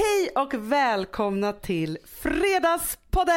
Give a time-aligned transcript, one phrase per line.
[0.00, 3.36] Hej och välkomna till Fredagspodden!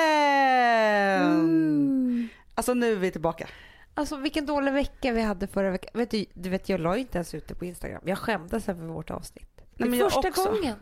[1.31, 2.27] Mm.
[2.55, 3.47] Alltså nu är vi tillbaka.
[3.93, 5.91] Alltså vilken dålig vecka vi hade förra veckan.
[5.93, 8.01] Vet du, du vet, jag la ju inte ens ut det på Instagram.
[8.05, 9.61] Jag skämdes över vårt avsnitt.
[9.75, 10.51] Nej, men första också.
[10.51, 10.75] gången.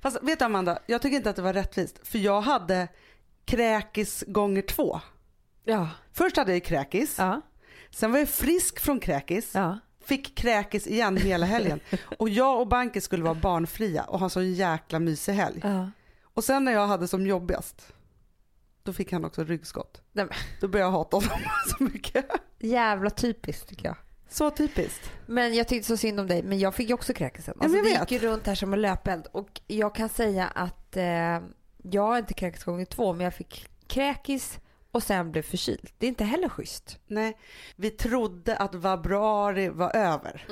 [0.00, 2.08] Fast vet du Amanda, jag tycker inte att det var rättvist.
[2.08, 2.88] För jag hade
[3.44, 5.00] kräkis gånger två.
[5.64, 5.88] Ja.
[6.12, 7.40] Först hade jag kräkis, Ja.
[7.90, 9.50] sen var jag frisk från kräkis.
[9.54, 9.78] Ja.
[10.04, 11.80] Fick kräkis igen hela helgen.
[12.18, 15.60] Och jag och Banke skulle vara barnfria och ha så jäkla mysig helg.
[15.62, 15.90] ja.
[16.34, 17.92] Och sen när jag hade som jobbigast,
[18.82, 20.02] då fick han också ryggskott.
[20.12, 21.30] Nej, men, Då började jag hata honom
[21.78, 22.26] så mycket.
[22.58, 23.96] jävla typiskt tycker jag.
[24.28, 25.10] Så typiskt.
[25.26, 26.42] Men jag tyckte så synd om dig.
[26.42, 27.54] Men jag fick ju också kräkisen.
[27.60, 28.10] Alltså, jag det vet.
[28.10, 29.26] gick ju runt här som en löpeld.
[29.32, 31.04] Och jag kan säga att eh,
[31.82, 33.12] jag har inte kräkis gånger två.
[33.12, 34.58] Men jag fick kräkis
[34.92, 35.90] och sen blev förkyld.
[35.98, 36.98] Det är inte heller schysst.
[37.06, 37.38] Nej,
[37.76, 40.46] vi trodde att februari var över.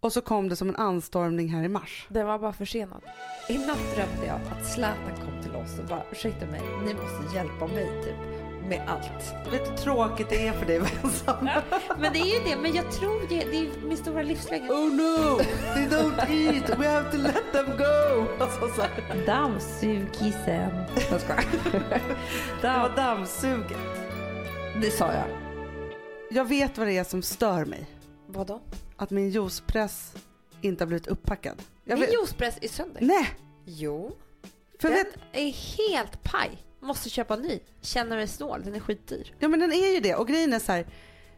[0.00, 2.06] Och så kom det som en anstormning här i mars.
[2.10, 3.02] Den var bara försenad.
[3.48, 7.36] I natt drömde jag att Zlatan kom till oss och bara ursäkta mig, ni måste
[7.36, 8.39] hjälpa mig typ
[8.70, 9.52] med allt.
[9.52, 11.48] Vet du hur tråkigt det är för dig att vara ensam?
[11.98, 14.70] Men det är ju det, men jag tror det, det är min stora livslängd.
[14.70, 15.38] Oh no,
[15.74, 18.26] they don't eat, we have to let them go.
[18.44, 19.26] Alltså, så här.
[19.26, 20.70] Dammsugisen.
[21.10, 21.44] Jag skojar.
[22.60, 22.94] Det var Damm.
[22.96, 23.78] dammsuget.
[24.82, 25.24] Det sa jag.
[26.30, 27.86] Jag vet vad det är som stör mig.
[28.26, 28.60] Vadå?
[28.96, 30.12] Att min juicepress
[30.60, 31.62] inte har blivit uppackad.
[31.84, 32.14] Jag Min vet...
[32.14, 33.00] juicepress är sönder.
[33.02, 33.26] Nej,
[33.64, 34.12] Jo.
[34.80, 35.14] för Den vet...
[35.32, 36.50] är helt paj.
[36.80, 37.60] Måste köpa en ny.
[37.80, 39.34] Känner mig snål, den är skitdyr.
[39.38, 40.86] Ja men den är ju det och grejen är så här.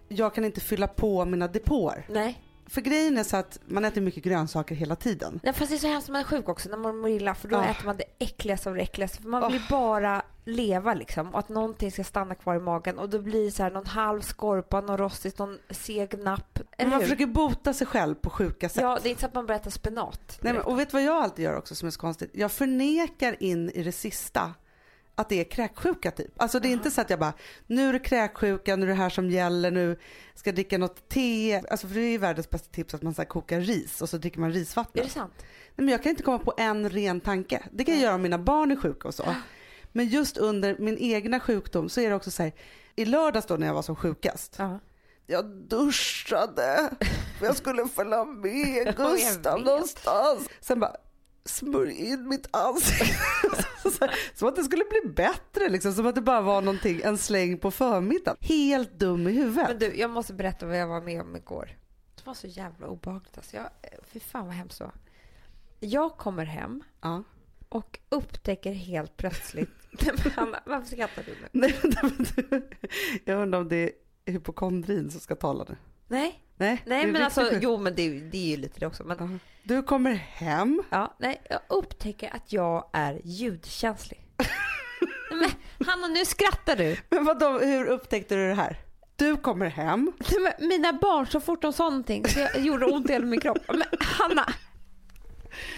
[0.09, 2.07] Jag kan inte fylla på mina depåer.
[2.11, 2.43] Nej.
[2.67, 5.41] För grejen är så att man äter mycket grönsaker hela tiden.
[5.43, 7.35] Nej, fast det är så hemskt när man är sjuk också, när man mår illa.
[7.35, 7.65] För då Ah.
[7.65, 9.23] äter man det äckligaste av det äckligaste.
[9.23, 9.49] För man Ah.
[9.49, 11.29] vill bara leva liksom.
[11.35, 12.99] Och att någonting ska stanna kvar i magen.
[12.99, 16.59] Och då blir det så här någon halv skorpa, någon rostigt, någon seg napp.
[16.79, 17.07] Eller man hur?
[17.07, 18.83] försöker bota sig själv på sjuka sätt.
[18.83, 20.39] Ja, det är inte så att man börjar äta spenat.
[20.41, 22.31] Nej, men, och vet du vad jag alltid gör också som är så konstigt?
[22.35, 24.55] Jag förnekar in i det sista
[25.15, 26.43] att det är kräksjuka typ.
[26.43, 27.33] Alltså det är inte så att jag bara,
[27.67, 29.99] nu är det kräksjuka, nu är det här som gäller, nu
[30.35, 31.63] ska jag dricka något te.
[31.71, 34.19] Alltså för det är ju världens bästa tips att man så kokar ris och så
[34.19, 35.05] dricker man Är risvatten.
[35.05, 35.33] det sant?
[35.39, 35.45] Nej,
[35.85, 37.63] men jag kan inte komma på en ren tanke.
[37.73, 39.35] Det kan jag göra om mina barn är sjuka och så.
[39.95, 42.53] Men just under min egna sjukdom så är det också så här,
[42.97, 44.81] i lördags då när jag var som sjukast, Ja.
[45.27, 46.91] jag duschade
[47.39, 50.49] för jag skulle följa med Gustav någonstans.
[50.61, 50.97] Sen bara
[51.45, 53.65] smörj in mitt ansikte.
[53.99, 55.93] Så- Som att det skulle bli bättre liksom.
[55.93, 58.37] Som att det bara var någonting, en släng på förmiddagen.
[58.41, 59.69] Helt dum i huvudet.
[59.69, 61.71] Men du, jag måste berätta vad jag var med om igår.
[62.17, 63.57] Det var så jävla obehagligt alltså.
[63.57, 63.69] Jag,
[64.07, 64.95] fy fan vad hemskt det var.
[65.81, 67.23] Jag kommer hem Ja.
[67.69, 69.71] och upptäcker helt plötsligt...
[70.01, 71.49] Nej, men Hanna, varför skrattar du nu?
[71.53, 72.69] Nej, men du,
[73.25, 75.77] jag undrar om det är hypokondrin som ska tala nu.
[76.09, 77.57] Nej, Nej, nej men alltså sjukt.
[77.63, 79.05] jo men det, är ju- det är ju lite det också.
[79.05, 79.41] Men.
[79.63, 80.83] Du kommer hem.
[80.91, 84.27] ja, nej, jag upptäcker att jag är ljudkänslig.
[85.31, 85.51] Men
[85.89, 86.97] Hanna nu skrattar du.
[87.11, 88.77] Men vadå, hur upptäckte du det här?
[89.17, 90.13] Du kommer hem.
[90.59, 93.41] Men Mina barn så fort de sa någonting så jag gjorde ont i hela min
[93.41, 93.59] kropp.
[93.69, 94.53] Men Hanna,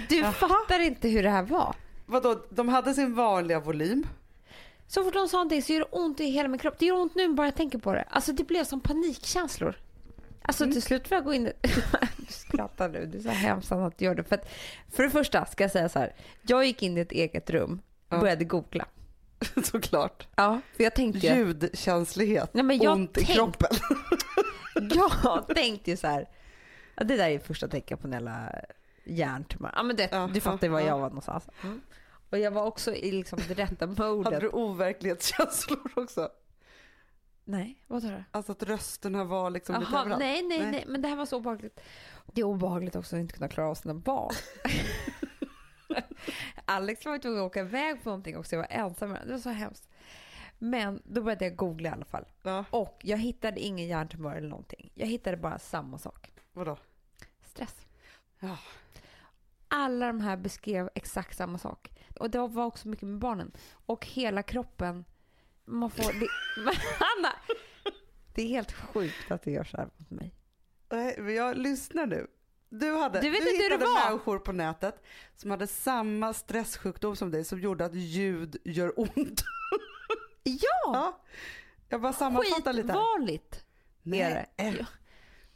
[0.08, 0.32] du Jaha.
[0.32, 1.74] fattar inte hur det här var.
[2.06, 4.06] Vadå, de hade sin vanliga volym.
[4.86, 6.74] Så fort de sa någonting så gör det ont i hela min kropp.
[6.78, 8.04] Det gör ont nu bara jag tänker på det.
[8.10, 9.74] Alltså det blev som panikkänslor.
[10.48, 11.44] Alltså till slut får jag gå in...
[12.16, 13.06] du skrattar nu.
[13.06, 14.24] Det är så hemskt att du gör det.
[14.24, 14.48] För, att,
[14.92, 16.14] för det första ska jag säga så här.
[16.42, 18.20] Jag gick in i ett eget rum och Ja.
[18.20, 18.86] började googla.
[19.64, 20.28] Såklart.
[20.36, 21.26] Ja, för jag tänkte...
[21.26, 23.76] Ljudkänslighet, Nej, men jag ont i tänk- kroppen.
[24.94, 26.28] Jag tänkte ju så här.
[26.96, 28.52] Det där är första tecken på en jävla
[29.04, 29.72] hjärntumör.
[29.76, 31.48] Ja, men det, Ja, du fattar ju var ja, jag var någonstans.
[32.30, 34.40] Och jag var också i liksom det rätta Hade modet.
[34.40, 36.28] du overklighetskänslor också?
[37.44, 38.24] Nej, vad tar du?
[38.30, 40.20] Alltså att rösterna var liksom lite Jaha, överallt?
[40.20, 40.70] nej, nej, Nej.
[40.70, 41.80] nej, men det här var så obehagligt.
[42.32, 44.34] Det är obehagligt också att inte kunna klara av sina barn.
[46.64, 48.54] Alex var tvungen att åka iväg på någonting också.
[48.56, 49.10] Jag var ensam.
[49.10, 49.26] med det.
[49.26, 49.88] Det var så hemskt.
[50.58, 52.24] Men då började jag googla i alla fall.
[52.42, 54.90] Ja, Och jag hittade ingen hjärntumör eller någonting.
[54.94, 56.32] Jag hittade bara samma sak.
[56.52, 56.76] vadå?
[57.42, 57.86] Stress.
[58.40, 58.58] Ja.
[59.68, 61.90] Alla de här beskrev exakt samma sak.
[62.20, 63.52] Och det var också mycket med barnen.
[63.86, 65.04] Och hela kroppen.
[65.64, 66.12] Man får...
[66.12, 66.28] Det,
[66.64, 67.32] men Hanna!
[68.34, 70.34] Det är helt sjukt att du gör så här mot mig.
[70.90, 72.26] Nej, men jag lyssnar nu.
[72.68, 74.08] Du, hade, Du vet du det hittade var.
[74.10, 75.02] människor på nätet
[75.36, 79.42] som hade samma stresssjukdom som dig som gjorde att ljud gör ont.
[80.46, 80.58] Ja!
[80.84, 81.20] Ja.
[81.88, 82.88] Jag bara sammanfattar lite.
[82.88, 83.64] Skitvanligt
[84.04, 84.46] är det.
[84.78, 84.86] Ja.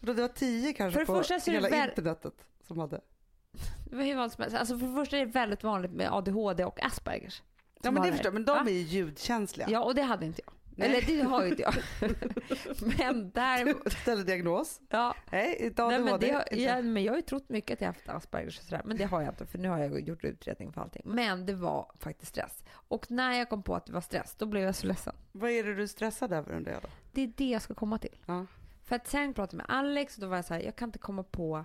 [0.01, 2.47] Då Det var tio kanske För det på första så är det hela väl- internetet
[2.67, 3.01] som hade.
[3.91, 4.57] Det var hur vanligt som helst.
[4.57, 7.43] Alltså för det första är det väldigt vanligt med ADHD och Aspergers.
[7.83, 8.65] Ja men det förstår men de Va?
[8.67, 9.69] är ju ljudkänsliga.
[9.71, 10.53] Ja, och det hade inte jag.
[10.79, 10.89] Nej.
[10.89, 11.75] Eller det har ju inte jag.
[12.99, 13.91] men där...
[13.91, 14.81] Ställer diagnos.
[14.89, 15.15] Ja.
[15.33, 17.89] Nej, inte Nej, men, det har, ja, men jag har ju trott mycket att jag
[17.89, 18.83] haft Aspergers och sådär.
[18.85, 21.03] Men det har jag inte för nu har jag gjort utredning för allting.
[21.05, 22.65] Men det var faktiskt stress.
[22.73, 25.15] Och när jag kom på att det var stress då blev jag så ledsen.
[25.33, 26.89] Vad är det du är stressad över jag då?
[27.13, 28.17] Det är det jag ska komma till.
[28.27, 28.47] Ja.
[28.85, 30.89] För att sen pratade jag med Alex och då var jag så här, jag kan
[30.89, 31.65] inte komma på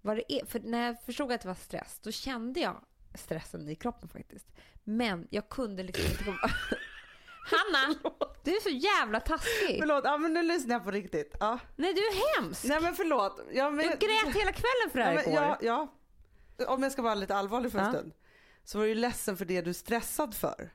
[0.00, 0.46] vad det är.
[0.46, 2.76] För när jag förstod att det var stress, då kände jag
[3.14, 4.46] stressen i kroppen faktiskt.
[4.84, 6.38] Men jag kunde liksom inte komma...
[7.46, 7.94] Hanna!
[8.44, 9.76] Du är så jävla taskig.
[9.80, 11.34] Förlåt, ja, men nu lyssnar jag på riktigt.
[11.40, 11.58] Ja.
[11.76, 12.64] Nej, du är hemsk.
[12.64, 13.40] Nej men förlåt.
[13.52, 15.56] Ja, men, Du grät hela kvällen för det här ja, men, igår.
[15.60, 15.88] ja,
[16.58, 16.66] ja.
[16.66, 17.90] Om jag ska vara lite allvarlig för en Ja.
[17.92, 18.12] stund.
[18.64, 20.70] Så var du ju ledsen för det du är stressad för.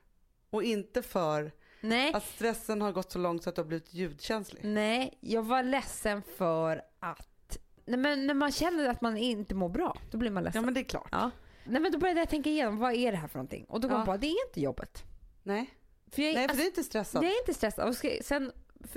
[0.50, 1.52] Och inte för
[1.82, 2.14] Nej.
[2.14, 4.64] att stressen har gått så långt så att du har blivit ljudkänslig.
[4.66, 7.58] Nej, jag var ledsen för att...
[7.86, 10.62] Nej, men när man känner att man inte mår bra, då blir man ledsen.
[10.62, 11.10] Ja men det är klart.
[11.12, 11.32] Ja.
[11.64, 13.66] Nej, men då började jag tänka igenom, vad är det här för någonting?
[13.66, 14.00] Och då kom Ja.
[14.00, 15.04] jag på att det är inte jobbet.
[15.44, 15.70] Nej.
[16.12, 17.24] För jag, Nej för alltså, du är inte stressad.
[17.24, 17.88] jag är inte stressad.
[17.88, 18.52] Och ska, sen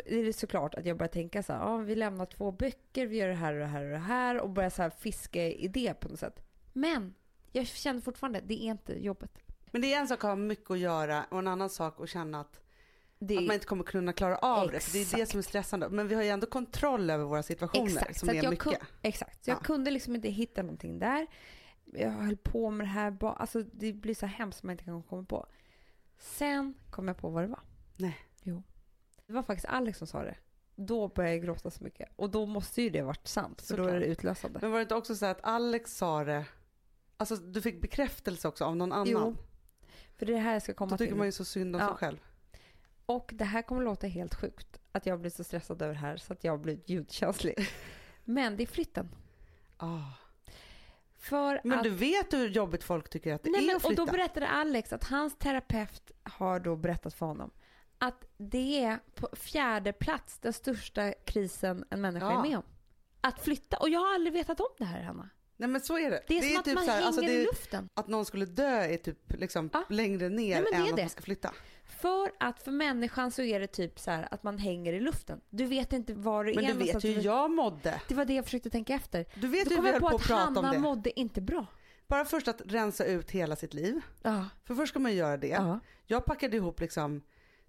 [0.06, 3.16] är det såklart att jag börjar tänka så här, ja, vi lämnar två böcker, vi
[3.16, 5.68] gör det här och det här och det här och börjar så här fiska i
[5.68, 6.42] det på något sätt.
[6.72, 7.14] Men
[7.52, 9.38] jag känner fortfarande, det är inte jobbet.
[9.70, 12.08] Men det är en sak att ha mycket att göra och en annan sak att
[12.08, 12.60] känna att,
[13.18, 14.80] Det att man inte kommer kunna klara av det.
[14.80, 15.30] För det är det Exakt.
[15.30, 15.88] som är stressande.
[15.88, 18.58] Men vi har ju ändå kontroll över våra situationer Exakt, som är mycket.
[18.58, 19.60] kun- exakt, så jag Ja.
[19.62, 21.26] kunde liksom inte hitta någonting där.
[21.94, 25.02] Jag höll på med det här, alltså det blir så hemskt som man inte kan
[25.02, 25.46] komma på.
[26.18, 27.60] Sen kom jag på vad det var.
[27.96, 28.18] Nej.
[28.42, 28.62] Jo.
[29.26, 30.36] Det var faktiskt Alex som sa det.
[30.76, 32.08] Då började jag gråta så mycket.
[32.16, 34.08] Och då måste ju det varit sant, för då är det Såklart.
[34.18, 34.58] utlösande.
[34.62, 36.44] Men var det inte också så att Alex sa det,
[37.16, 39.06] alltså du fick bekräftelse också av någon annan?
[39.08, 39.36] Jo,
[40.16, 41.18] För det är det här jag ska komma Då tycker till.
[41.18, 41.88] man ju så synd om Ja.
[41.88, 42.18] sig själv.
[43.06, 44.80] Och det här kommer låta helt sjukt.
[44.92, 47.54] Att jag blir så stressad över det här så att jag blir ljudkänslig.
[48.24, 49.08] Men det är flytten.
[49.76, 50.00] Ah.
[51.22, 51.84] För Men att...
[51.84, 54.04] du vet hur jobbigt folk tycker att det Nej, är men, att och flytta?
[54.06, 57.50] då berättade Alex att hans terapeut har då berättat för honom
[57.98, 62.38] att det är på fjärde plats den största krisen en människa Ja.
[62.44, 62.64] är med om.
[63.20, 63.76] Att flytta.
[63.76, 65.28] Och jag har aldrig vetat om det här, Hanna.
[65.56, 66.22] Nej men så är det.
[66.28, 67.88] Det är, som att typ man så här, hänger alltså, det i är, luften.
[67.94, 69.84] Att någon skulle dö är typ liksom Ja.
[69.88, 71.02] längre ner Nej, det är än att det.
[71.02, 71.52] man ska flytta.
[72.02, 75.40] För att för människan så är det typ så här att man hänger i luften.
[75.50, 78.00] Du vet inte var du Men är du vet hur jag mådde.
[78.08, 79.26] Det var det jag försökte tänka efter.
[79.34, 80.78] Du vet Då kom jag på på att att prata om Hanna det.
[80.78, 81.66] mådde inte bra.
[82.06, 84.00] Bara först att rensa ut hela sitt liv.
[84.22, 84.48] Ja.
[84.64, 85.48] För först ska man göra det.
[85.48, 85.80] Ja.
[86.06, 87.22] Jag packade ihop liksom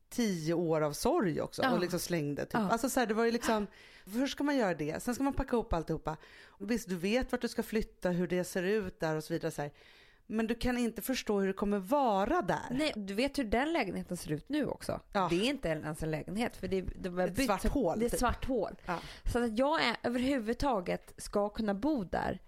[0.10, 1.72] tio år av sorg också Ja.
[1.72, 2.42] och liksom slängde.
[2.46, 2.54] Typ.
[2.54, 2.70] Ja.
[2.70, 3.68] Alltså så här, det var ju liksom,
[4.06, 6.18] först ska man göra det, sen ska man packa ihop alltihopa.
[6.46, 9.34] Och visst, du vet vart du ska flytta, hur det ser ut där och så
[9.34, 9.52] vidare.
[9.52, 9.72] Så här.
[10.28, 12.68] Men du kan inte förstå hur det kommer vara där.
[12.72, 15.00] Nej, du vet hur den lägenheten ser ut nu också.
[15.14, 15.28] Ja.
[15.30, 18.04] Det är inte ens en lägenhet för det, det var Ett byggt- svart hål, Det
[18.04, 18.20] är ett typ.
[18.20, 18.76] svart hål.
[18.86, 19.00] Ja.
[19.32, 22.40] Så att jag är, överhuvudtaget ska kunna bo där.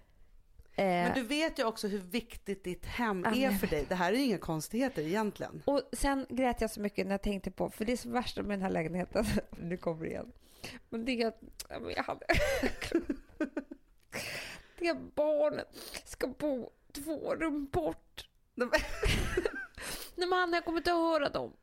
[0.77, 3.85] Eh, Men du vet ju också hur viktigt ditt hem är för dig.
[3.89, 5.61] Det här är ju inga konstigheter egentligen.
[5.65, 8.41] Och sen grät jag så mycket när jag tänkte på, för det är så värsta
[8.41, 9.25] med den här lägenheten,
[9.59, 10.31] nu kommer det igen.
[10.89, 11.39] Men det är att
[11.95, 12.25] jag hade...
[14.79, 15.65] det är barnen
[16.05, 18.29] ska bo två rum bort.
[18.55, 18.67] Nej
[20.17, 21.53] men Anna, jag kommer inte att höra dem.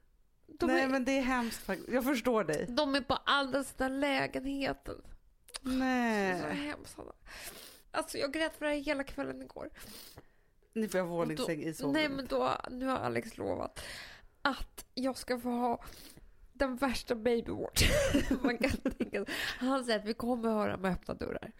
[0.46, 1.88] De, Nej är, men det är hemskt faktiskt.
[1.93, 2.67] Jag förstår dig.
[2.69, 5.02] de är på andra sidan lägenheten.
[5.62, 6.55] Så Nej.
[6.55, 7.12] hemskt Hanna.
[7.90, 9.70] Alltså jag grät för det här hela kvällen igår.
[10.75, 12.11] Ni får ha våningssäng i Nej sovrummet.
[12.11, 13.81] men då, nu har Alex lovat
[14.43, 15.85] att jag ska få ha
[16.52, 17.90] den värsta babywatch
[18.43, 19.35] man kan tänka sig.
[19.58, 21.52] Han säger att vi kommer att höra med öppna dörrar.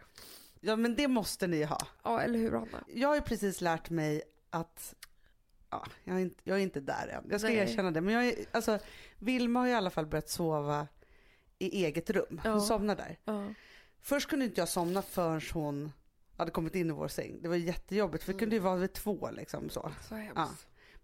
[0.65, 1.79] Ja men det måste ni ha.
[2.05, 2.85] Ja eller hur Anna?
[2.95, 4.95] Jag har ju precis lärt mig att
[5.71, 7.27] Ja, jag, är inte, jag är inte där än.
[7.31, 7.59] Jag ska Nej.
[7.59, 8.01] erkänna det.
[8.01, 8.79] Men jag är, alltså,
[9.19, 10.87] Vilma har i alla fall börjat sova
[11.59, 12.41] i eget rum.
[12.43, 12.61] Hon Ja.
[12.61, 13.19] somnar där.
[13.25, 13.55] Ja.
[14.01, 15.93] Först kunde inte jag somna förrän hon
[16.37, 17.39] hade kommit in i vår säng.
[17.43, 19.93] Det var jättejobbigt för det kunde ju vara vid två liksom så.
[20.09, 20.29] Så.
[20.35, 20.51] Ja.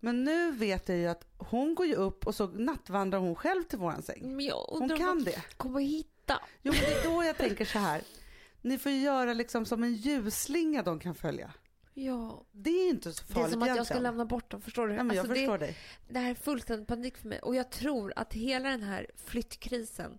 [0.00, 3.62] Men nu vet jag ju att hon går ju upp och så nattvandrar hon själv
[3.62, 4.50] till våran säng.
[4.69, 5.43] Hon kan det.
[5.57, 6.41] kommer hitta.
[6.62, 8.03] Jo men det är då jag tänker så här.
[8.62, 11.53] Ni får göra liksom som en ljusslinga de kan följa.
[11.95, 12.45] Ja.
[12.53, 14.88] Det är inte så Det är farligt som att jag ska lämna bort dem, förstår
[14.88, 14.95] du?
[14.95, 15.77] Ja, men jag Alltså, förstår det, dig.
[16.09, 17.38] det här är fullständig panik för mig.
[17.38, 20.19] Och jag tror att hela den här flyttkrisen,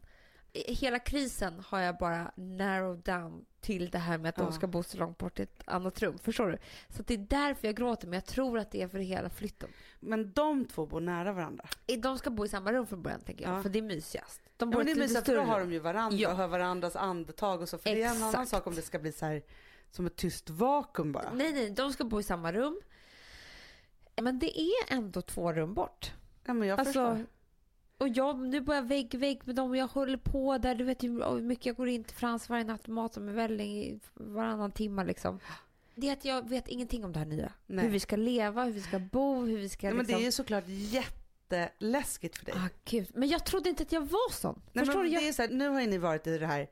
[0.53, 4.44] hela krisen har jag bara narrowed down till det här med att Ja.
[4.44, 6.18] de ska bo så långt bort i ett annat rum.
[6.18, 6.58] Förstår du?
[6.89, 9.70] Så det är därför jag gråter, men jag tror att det är för hela flytten.
[10.00, 11.65] Men de två bor nära varandra.
[12.00, 13.62] De ska bo i samma rum från början, tänker jag, Ja.
[13.63, 14.41] för det är mysigast.
[14.58, 16.29] De Ja, bor men det är mysigt för då har de ju varandra Ja.
[16.32, 17.77] och hör varandras andetag och så.
[17.77, 18.50] För det är en annan Exakt.
[18.50, 19.41] sak om det ska bli så här
[19.91, 21.34] som ett tyst vakuum bara.
[21.34, 22.79] Nej, nej, de ska bo i samma rum.
[24.22, 26.12] Men det är ändå två rum bort.
[26.46, 27.25] Ja men jag Alltså, förstår.
[28.00, 30.75] Och jag, nu bor jag vägg vägg med dem och jag håller på där.
[30.75, 34.00] Du vet hur mycket jag går in till Frans varje natt och matar med välling
[34.13, 35.39] varannan timme liksom.
[35.96, 37.53] Det är att jag vet ingenting om det här nya.
[37.68, 37.86] Nej.
[37.86, 40.22] Hur vi ska leva, hur vi ska bo, hur vi ska Ja, men det liksom...
[40.22, 42.56] är ju såklart jätteläskigt för dig.
[42.58, 43.12] Ah, gud.
[43.13, 44.62] Men jag trodde inte att jag var sån.
[44.74, 45.15] Nej, Förstår men du?
[45.15, 45.29] det Jag...
[45.29, 46.68] är så här, nu har ju ni varit i det här,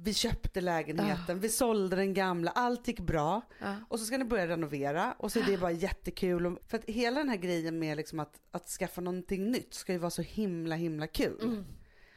[0.00, 3.42] vi köpte lägenheten, vi sålde den gamla, allt gick bra.
[3.58, 3.74] Ja.
[3.88, 6.46] Och så ska ni börja renovera och så är det bara jättekul.
[6.46, 9.92] Och- För att hela den här grejen med liksom att, att skaffa någonting nytt ska
[9.92, 11.42] ju vara så himla himla kul.
[11.42, 11.64] Mm.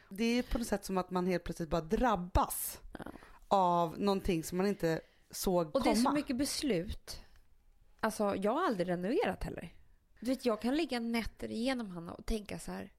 [0.09, 3.05] Det är ju på något sätt som att man helt plötsligt bara drabbas Ja.
[3.47, 5.85] av någonting som man inte såg Och komma.
[5.85, 7.21] det är så mycket beslut.
[7.99, 9.73] Alltså, jag har aldrig renoverat heller.
[10.19, 12.91] Du vet, jag kan ligga nätter igenom Hanna och tänka så här.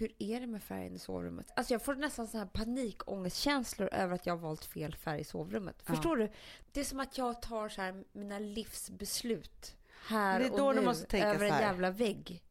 [0.00, 1.52] Hur är det med färgen i sovrummet?
[1.56, 5.24] Alltså jag får nästan så här panikångestkänslor över att jag har valt fel färg i
[5.24, 5.76] sovrummet.
[5.86, 5.94] Ja.
[5.94, 6.30] Förstår du?
[6.72, 9.76] Det är som att jag tar så här mina livsbeslut
[10.06, 12.42] här och nu över en jävla vägg.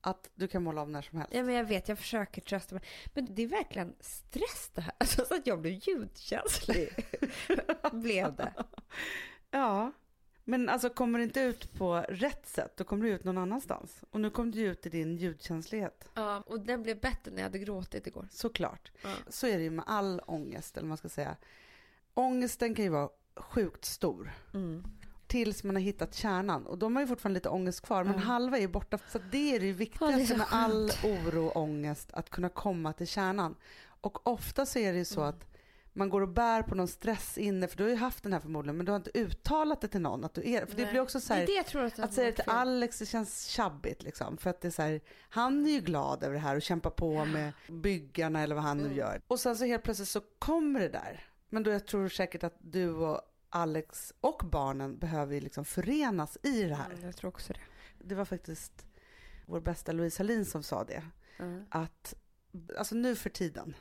[0.00, 1.34] Att du kan måla om när som helst.
[1.34, 2.84] Ja, men jag vet, jag försöker trösta mig.
[3.14, 4.94] Men det är verkligen stress det här.
[4.98, 7.06] Alltså, så att jag blev ljudkänslig.
[7.92, 8.52] blev det.
[9.50, 9.92] Ja,
[10.50, 14.04] men alltså kommer det inte ut på rätt sätt då kommer det ut någon annanstans.
[14.10, 16.08] Och nu kom det ju ut i din ljudkänslighet.
[16.14, 18.28] Ja, och den blev bättre när jag hade gråtit igår.
[18.30, 18.92] Såklart.
[19.02, 19.08] Ja.
[19.28, 21.36] Så är det ju med all ångest, eller vad man ska säga.
[22.14, 24.30] Ångesten kan ju vara sjukt stor.
[24.54, 24.84] Mm.
[25.26, 26.66] Tills man har hittat kärnan.
[26.66, 28.26] Och de har ju fortfarande lite ångest kvar, men Mm.
[28.26, 28.98] halva är ju borta.
[29.08, 32.08] Så det är det ju Ja, det är viktigaste så med all oro och ångest,
[32.12, 33.54] att kunna komma till kärnan.
[34.00, 35.46] Och ofta så är det ju så att
[35.92, 38.40] man går och bär på någon stress inne, för du har ju haft den här
[38.40, 40.24] förmodligen, men du har inte uttalat det till någon.
[40.24, 40.90] Att du är, för det Nej.
[40.92, 43.06] blir också så Det här, är det tror att, att säga det till Alex, det
[43.06, 44.36] känns tjabbigt liksom.
[44.36, 46.90] För att det är så här, han är ju glad över det här och kämpar
[46.90, 48.96] på med byggarna eller vad han nu Mm.
[48.96, 49.20] gör.
[49.26, 51.24] Och sen så helt plötsligt så kommer det där.
[51.48, 56.38] Men då jag tror säkert att du och Alex och barnen behöver ju liksom förenas
[56.42, 56.90] i det här.
[56.90, 57.60] Mm, jag tror också det.
[58.04, 58.86] Det var faktiskt
[59.46, 61.02] vår bästa Louise Hallin som sa det.
[61.38, 61.64] Mm.
[61.70, 62.14] Att
[62.78, 63.74] alltså nu för tiden.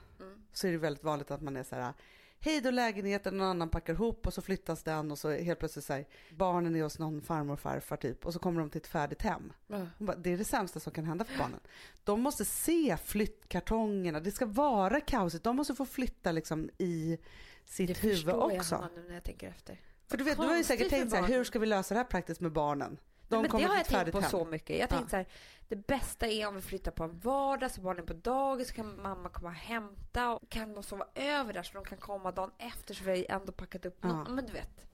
[0.59, 1.93] Så är det väldigt vanligt att man är så här
[2.39, 5.85] hej då lägenheten, någon annan packar ihop och så flyttas den och så helt plötsligt
[5.85, 8.81] så här, barnen är hos någon farmor och farfar typ och så kommer de till
[8.81, 9.53] ett färdigt hem.
[9.67, 11.59] Hon bara, det är det sämsta som kan hända för barnen.
[12.03, 17.17] De måste se flyttkartongerna, det ska vara kaosigt, de måste få flytta liksom i
[17.65, 18.75] sitt Det huvud förstår jag också.
[18.75, 19.81] Hanna, nu när jag tänker efter.
[20.07, 21.99] För du vet, du har ju säkert tänkt så här, hur ska vi lösa det
[21.99, 22.97] här praktiskt med barnen?
[23.29, 24.29] De Nej, men det har jag tänkt på hem.
[24.31, 24.77] så mycket.
[24.79, 25.07] Jag har Ja.
[25.09, 25.25] så här,
[25.67, 29.01] det bästa är om vi flyttar på en vardag så barnen på dagis så kan
[29.01, 32.51] mamma komma och hämta och kan de sova över där så de kan komma dagen
[32.57, 34.07] efter så vi har ändå packat upp Ja.
[34.07, 34.29] något.
[34.29, 34.85] Men du vet.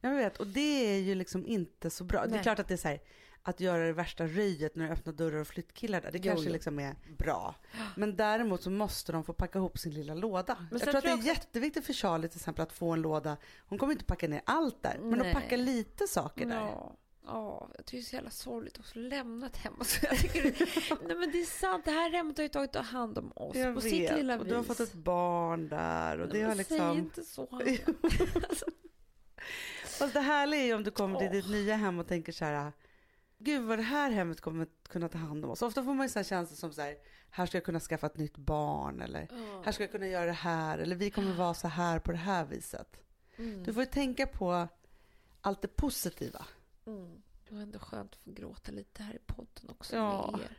[0.00, 2.20] Jag vet, och det är ju liksom inte så bra.
[2.20, 2.42] Det är Nej.
[2.42, 3.00] klart att det är så här,
[3.42, 6.46] att göra det värsta röjet när du öppnar dörrar och flyttkillar där, det Jo, kanske
[6.46, 6.52] jo.
[6.52, 7.54] liksom är bra.
[7.96, 10.56] Men däremot så måste de få packa ihop sin lilla låda.
[10.70, 13.02] Men jag tror att det är också jätteviktigt för Charlie till exempel att få en
[13.02, 13.36] låda.
[13.68, 15.28] Hon kommer inte packa ner allt där, men Nej.
[15.28, 16.54] att packa lite saker där.
[16.56, 16.92] Ja.
[17.28, 18.98] Ja, jag tycker det är så jävla sorgligt också.
[18.98, 19.74] Lämnat hem.
[19.78, 20.52] Alltså, jag tycker det,
[21.06, 21.84] nej men det är sant.
[21.84, 24.40] Det här hemmet har ju tagit hand om oss Jag på vet, sitt lilla och
[24.40, 24.48] vis.
[24.48, 26.98] du har fått ett barn där och det Nej, har men Säg liksom...
[26.98, 27.48] inte så.
[27.50, 28.66] Alltså,
[29.98, 32.44] Fast det härliga är ju om du kommer till ditt nya hem och tänker så
[32.44, 32.72] här.
[33.38, 35.62] Gud vad det här hemmet kommer kunna ta hand om oss.
[35.62, 36.96] Ofta får man ju så känslor som så här,
[37.30, 39.62] här ska jag kunna skaffa ett nytt barn eller ja.
[39.64, 42.18] här ska jag kunna göra det här eller vi kommer vara så här på det
[42.18, 43.00] här viset.
[43.36, 43.62] Mm.
[43.64, 44.68] Du får ju tänka på
[45.40, 46.46] allt det positiva.
[46.88, 47.22] Mm.
[47.48, 50.30] Det var ändå skönt att få gråta lite här i podden också Ja.
[50.32, 50.56] med er.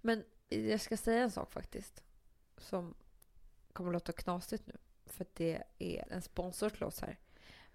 [0.00, 2.02] Men jag ska säga en sak faktiskt.
[2.58, 2.94] Som
[3.72, 4.76] kommer låta knasigt nu.
[5.06, 7.18] För att det är en sponsor till oss här.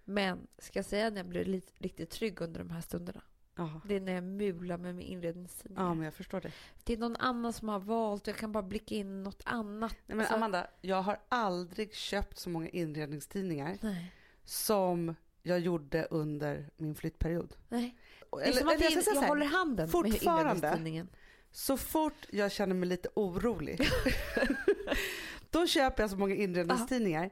[0.04, 3.22] Men ska jag säga när jag blir lite, riktigt trygg under de här stunderna.
[3.54, 3.80] Ja.
[3.84, 5.82] Det är när jag mular med min inredningstidningar.
[5.82, 6.52] ja, men jag förstår det.
[6.84, 9.92] Det är någon annan som har valt och jag kan bara blicka in något annat.
[9.92, 14.12] Nej, men Alltså, Amanda, jag har aldrig köpt så många inredningstidningar Nej.
[14.44, 15.14] som
[15.46, 17.54] jag gjorde under min flyttperiod.
[17.68, 17.96] Nej.
[18.30, 21.06] Och- Det är som att eller jag jag, jag här, håller handen fortfarande-.
[21.50, 23.80] Så fort jag känner mig lite orolig,
[25.50, 27.30] då köper jag så många inredningstidningar.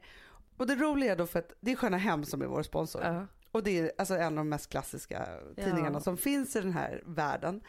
[0.57, 3.03] Och det roliga då för att det är Sköna Hem som är vår sponsor.
[3.05, 3.27] Ja.
[3.55, 5.65] Och det är alltså en av de mest klassiska Ja.
[5.65, 7.61] tidningarna som finns i den här världen.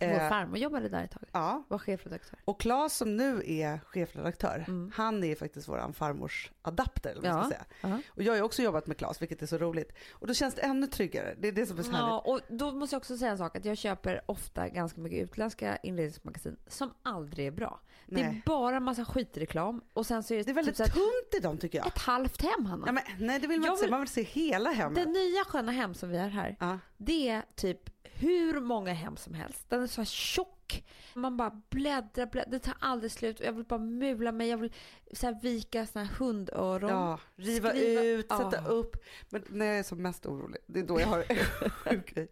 [0.00, 1.22] Vår Eh, farmor jobbade där ett tag.
[1.32, 2.38] ja, Var chefredaktör.
[2.44, 4.92] och Claes som nu är chefredaktör, Mm.
[4.94, 7.10] han är faktiskt våran farmors adapter.
[7.10, 7.48] Eller Ja.
[7.48, 7.64] säga.
[7.80, 7.98] Ja.
[8.08, 9.92] Och jag har också jobbat med Claes, vilket är så roligt.
[10.12, 11.34] Och då känns det ännu tryggare.
[11.38, 12.08] Det är det som är så härligt.
[12.08, 13.56] Ja, och då måste jag också säga en sak.
[13.56, 17.80] Att jag köper ofta ganska mycket utländska inredningsmagasin som aldrig är bra.
[18.06, 18.42] Det är Nej.
[18.46, 21.58] bara massa skitreklam och sen så är det, Det är väldigt typ tunt i dem
[21.58, 21.86] tycker jag.
[21.86, 22.86] ett halvt hem, Hanna.
[22.86, 25.04] Ja, men, nej det vill man Jag inte se, vill- man vill se hela hemmet.
[25.04, 26.78] Det nya sköna hem som vi har här, Ja.
[26.96, 29.70] det är typ hur många hem som helst.
[29.70, 30.84] Den är så här tjock.
[31.14, 32.50] Man bara bläddrar, bläddrar.
[32.50, 33.40] Det tar aldrig slut.
[33.40, 34.48] Jag vill bara mula mig.
[34.48, 34.72] Jag vill
[35.12, 36.90] så här vika såna här hundöron.
[36.90, 38.68] Ja, riva Skriva- ut, sätta Ja.
[38.68, 38.96] upp.
[39.30, 41.36] Men när jag är som mest orolig, det är då jag har en
[41.70, 42.28] sjuk grej.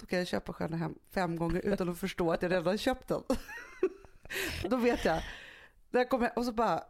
[0.00, 3.08] Då kan jag köpa Sköna Hem fem gånger utan att förstå att jag redan köpt
[3.08, 3.22] den.
[4.70, 5.22] då vet jag.
[5.90, 6.84] Där kommer jag, och så bara,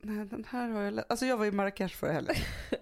[0.00, 2.36] nej den här har jag Alltså jag var i Marrakesh förra helgen.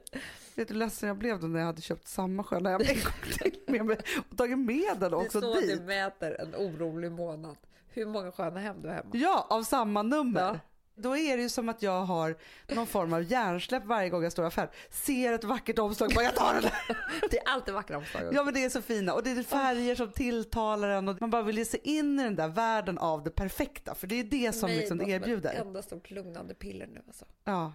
[0.55, 2.87] Vet du hur ledsen jag blev då när jag hade köpt samma Sköna Hem en
[2.87, 3.99] gång till med mig
[4.31, 5.83] och tagit med den också dit.
[5.83, 7.57] mäter en orolig månad.
[7.89, 9.11] hur många sköna hem du har hemma.
[9.13, 10.41] Ja, av samma nummer.
[10.41, 10.59] Ja.
[11.03, 12.37] Då är det ju som att jag har
[12.69, 14.71] någon form av hjärnsläpp varje gång jag står i affär.
[14.91, 16.97] Ser ett vackert omslag, bara jag tar det där.
[17.31, 18.23] Det är alltid vackra omslag.
[18.33, 21.31] Ja men det är så fina och det är färger som tilltalar en och man
[21.31, 24.25] bara vill ge sig in i den där världen av det perfekta för det är
[24.25, 25.53] det som liksom det erbjuder.
[25.53, 27.25] Ett enda stort lugnande piller nu alltså.
[27.45, 27.73] Ja.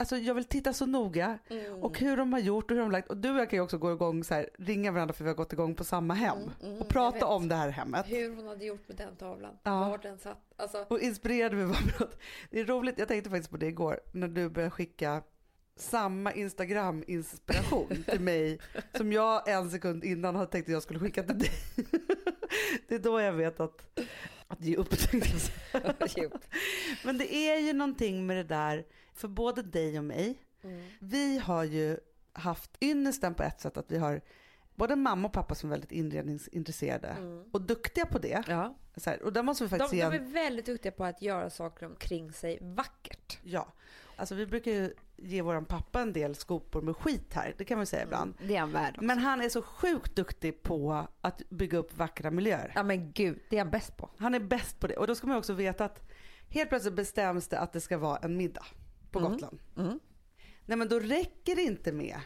[0.00, 1.82] Alltså jag vill titta så noga Mm.
[1.82, 3.56] och hur de har gjort och hur de har lagt och du och jag kan
[3.56, 6.14] ju också gå igång så här, ringa varandra för vi har gått igång på samma
[6.14, 8.04] hem Mm, mm, och prata om det här hemmet.
[8.08, 9.58] Hur hon hade gjort med den tavlan.
[9.62, 9.88] Ja.
[9.88, 10.38] Var den satt.
[10.56, 12.06] Alltså, Och inspirerade vi varandra.
[12.50, 15.22] Det är roligt, jag tänkte faktiskt på det igår när du började skicka
[15.76, 18.58] samma Instagram-inspiration till mig
[18.96, 21.50] som jag en sekund innan hade tänkt att jag skulle skicka till dig.
[22.88, 24.00] Det är då jag vet att,
[24.46, 24.94] att ge upp.
[27.04, 28.84] Men det är ju någonting med det där
[29.20, 30.42] för både dig och mig.
[30.62, 30.82] Mm.
[30.98, 31.98] Vi har ju
[32.32, 34.20] haft ynnesten på ett sätt att vi har
[34.74, 37.44] både mamma och pappa som är väldigt inredningsintresserade Mm.
[37.52, 38.44] och duktiga på det.
[38.48, 38.76] Ja.
[39.06, 41.50] Här, och där måste vi De, faktiskt de ge är väldigt duktiga på att göra
[41.50, 43.38] saker omkring sig vackert.
[43.42, 43.72] Ja,
[44.16, 47.76] alltså vi brukar ju ge våran pappa en del skopor med skit här, det kan
[47.76, 48.34] man säga ibland.
[48.46, 48.98] Det är han värd.
[49.00, 52.72] Men han är så sjukt duktig på att bygga upp vackra miljöer.
[52.74, 54.10] Ja men gud, det är han bäst på.
[54.16, 56.10] Han är bäst på det och då ska man också veta att
[56.48, 58.64] helt plötsligt bestäms det att det ska vara en middag
[59.10, 59.32] på Mm.
[59.32, 59.58] Gotland.
[59.76, 60.00] Mm.
[60.66, 62.20] Nej men då räcker det inte med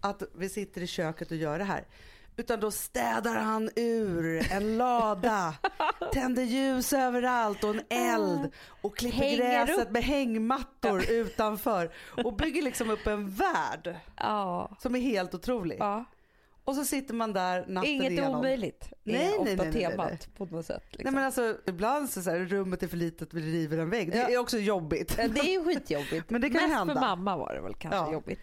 [0.00, 1.84] att vi sitter i köket och gör det här.
[2.36, 5.54] Utan då städar han ur en lada,
[6.12, 8.50] tänder ljus överallt och en eld
[8.82, 9.90] och klipper Hänger gräset upp.
[9.90, 11.92] med hängmattor utanför
[12.24, 14.76] och bygger liksom upp en värld Ja.
[14.80, 15.76] som är helt otrolig.
[15.80, 16.04] ja.
[16.64, 18.34] Och så sitter man där natten Inget igenom.
[18.38, 20.18] omöjligt Nej, är nej, ofta nej, nej, nej, temat nej.
[20.36, 20.82] på något sätt.
[20.90, 21.04] Liksom.
[21.04, 24.10] Nej men alltså ibland så, så här, rummet är för litet, vi river en vägg.
[24.10, 24.28] Det Ja.
[24.28, 25.14] är också jobbigt.
[25.18, 26.30] Ja, det är ju skitjobbigt.
[26.30, 26.94] Men det kan Mest hända.
[26.94, 28.12] för mamma var det väl kanske Ja.
[28.12, 28.40] jobbigt.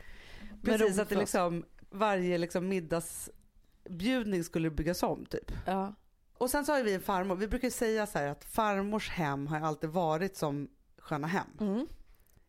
[0.61, 5.51] Men Precis att det liksom, varje liksom middagsbjudning skulle byggas om typ.
[5.65, 5.93] Ja.
[6.37, 9.47] Och sen så har vi en farmor, vi brukar säga så här att farmors hem
[9.47, 11.47] har alltid varit som sköna hem.
[11.59, 11.87] Mm.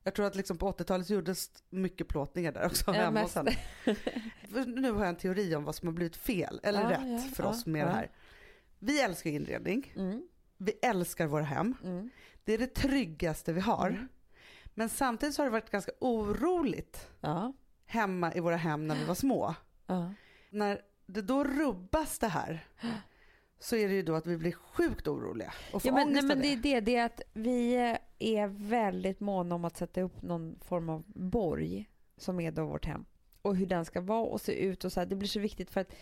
[0.09, 3.29] Jag tror att liksom på 80-talet gjordes mycket plåtningar där också Ja, hemma.
[3.29, 7.25] För Nu har jag en teori om vad som har blivit fel eller Ja, rätt
[7.29, 8.11] ja, för oss med det här.
[8.79, 10.23] Vi älskar inredning, Mm.
[10.59, 11.75] vi älskar våra hem.
[11.85, 12.11] Mm.
[12.45, 13.89] Det är det tryggaste vi har.
[13.89, 14.09] Mm.
[14.75, 17.09] Men samtidigt så har det varit ganska oroligt
[17.87, 19.55] hemma i våra hem när vi var små.
[20.51, 22.67] När det då rubbas det här
[23.61, 26.23] så är det ju då att vi blir sjukt oroliga och får Ja, men, ångest
[26.25, 26.75] nej, men det det.
[26.75, 30.89] är det, det är att vi är väldigt måna om att sätta upp någon form
[30.89, 33.05] av borg som är då vårt hem.
[33.43, 35.07] Och hur den ska vara och se ut och så här.
[35.07, 35.95] Det blir så viktigt för att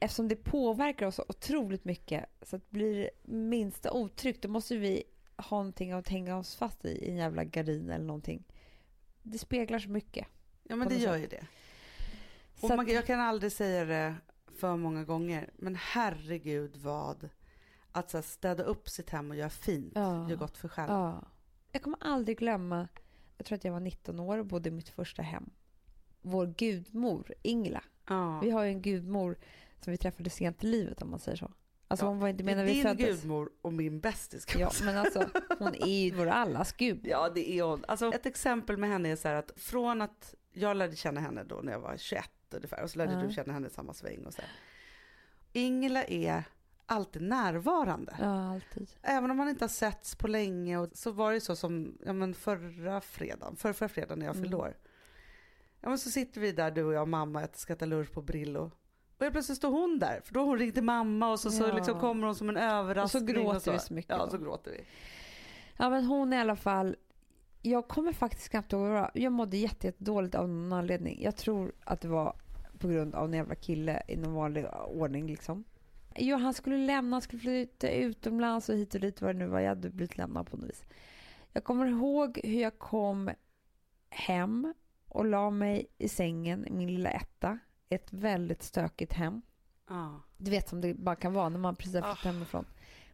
[0.00, 5.04] eftersom det påverkar oss otroligt mycket så att blir det minsta otryggt då måste vi
[5.36, 8.44] ha någonting att hänga oss fast i, en jävla gardin eller någonting.
[9.22, 10.26] Det speglar så mycket.
[10.62, 11.22] Ja men det gör sätt.
[11.22, 11.46] ju det.
[12.60, 14.14] Och man, jag kan aldrig säga det
[14.56, 17.28] för många gånger men herregud vad
[17.94, 20.28] att så här, städa upp sitt hem och göra fint Ja.
[20.30, 20.88] gör gott för själ.
[20.88, 21.22] Ja.
[21.72, 22.88] Jag kommer aldrig glömma,
[23.36, 25.50] jag tror att jag var 19 år och bodde i mitt första hem.
[26.22, 27.82] Vår gudmor, Ingela.
[28.08, 28.40] Ja.
[28.40, 29.36] Vi har ju en gudmor
[29.80, 31.50] som vi träffade sent i livet om man säger så.
[31.88, 33.06] Alltså Ja, hon var inte med är när vi din föddes.
[33.20, 35.28] gudmor och min bästis kan Ja, men alltså
[35.58, 37.00] hon är ju vår allas gud.
[37.06, 37.84] Ja det är hon.
[37.88, 41.44] Alltså, ett exempel med henne är så här att från att jag lärde känna henne
[41.44, 43.22] då när jag var 21 ungefär och så lärde Ja.
[43.22, 44.50] du känna henne i samma sväng och så här.
[45.52, 46.44] Ingela är
[46.86, 48.16] alltid närvarande.
[48.20, 48.90] Ja, alltid.
[49.02, 52.12] Även om man inte har setts på länge och så var det så som ja,
[52.12, 54.60] men förra fredagen, förra, förra fredagen när jag fyllde Mm.
[54.60, 54.76] år.
[55.80, 58.12] Ja men så sitter vi där du och jag och mamma och ska äta lunch
[58.12, 58.70] på Brillo.
[59.18, 61.50] Och helt plötsligt står hon där för då har hon ringt till mamma och så,
[61.50, 61.74] så Ja.
[61.74, 63.26] liksom kommer hon som en överraskning.
[63.26, 64.30] gråter vi så mycket Ja då.
[64.30, 64.84] så gråter vi.
[65.76, 66.96] Ja, men hon i alla fall.
[67.62, 69.10] Jag kommer faktiskt knappt ihåg vad.
[69.14, 71.22] Jag mådde jätte, jätte dåligt av någon anledning.
[71.22, 72.36] Jag tror att det var
[72.78, 75.64] på grund av en jävla kille i någon vanlig ordning liksom.
[76.16, 79.46] Jo, han skulle lämna, han skulle flytta utomlands och hit och dit vad det nu
[79.46, 79.60] var.
[79.60, 80.84] Jag hade blivit lämnad på något vis.
[81.52, 83.30] Jag kommer ihåg hur jag kom
[84.10, 84.74] hem
[85.08, 87.58] och la mig i sängen i min lilla etta.
[87.88, 89.42] Ett väldigt stökigt hem.
[89.88, 90.20] Ja.
[90.36, 92.28] Du vet som det bara kan vara när man precis har flyttat Ah.
[92.32, 92.64] hemifrån.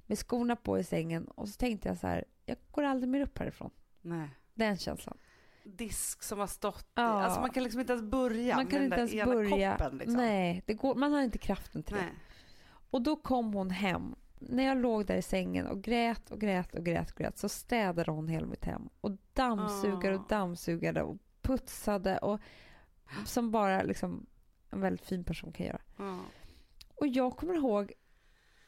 [0.06, 3.20] Med skorna på i sängen och så tänkte jag så här, jag går aldrig mer
[3.20, 3.70] upp härifrån.
[4.00, 4.28] Nej.
[4.54, 5.18] Den känslan.
[5.64, 6.86] Disk som har stått i.
[6.94, 7.02] Ja.
[7.02, 9.26] Alltså man kan liksom inte ens börja man kan med inte den ens där ena
[9.34, 9.76] börja.
[9.76, 10.16] koppen liksom.
[10.16, 12.04] Nej, det går, man har inte kraften till Nej.
[12.04, 12.29] det.
[12.90, 14.14] Och då kom hon hem.
[14.38, 17.48] När jag låg där i sängen och grät och grät och grät och grät så
[17.48, 20.29] städade hon hela mitt hem och dammsugade och Ah.
[20.29, 22.40] dammsugade och putsade och
[23.26, 24.26] som bara liksom
[24.70, 25.81] en väldigt fin person kan göra.
[25.98, 26.18] Ja.
[26.94, 27.92] Och jag kommer ihåg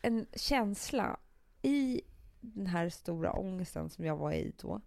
[0.03, 1.21] en känsla
[1.63, 2.01] i
[2.41, 4.81] den här stora ångesten som jag var i då.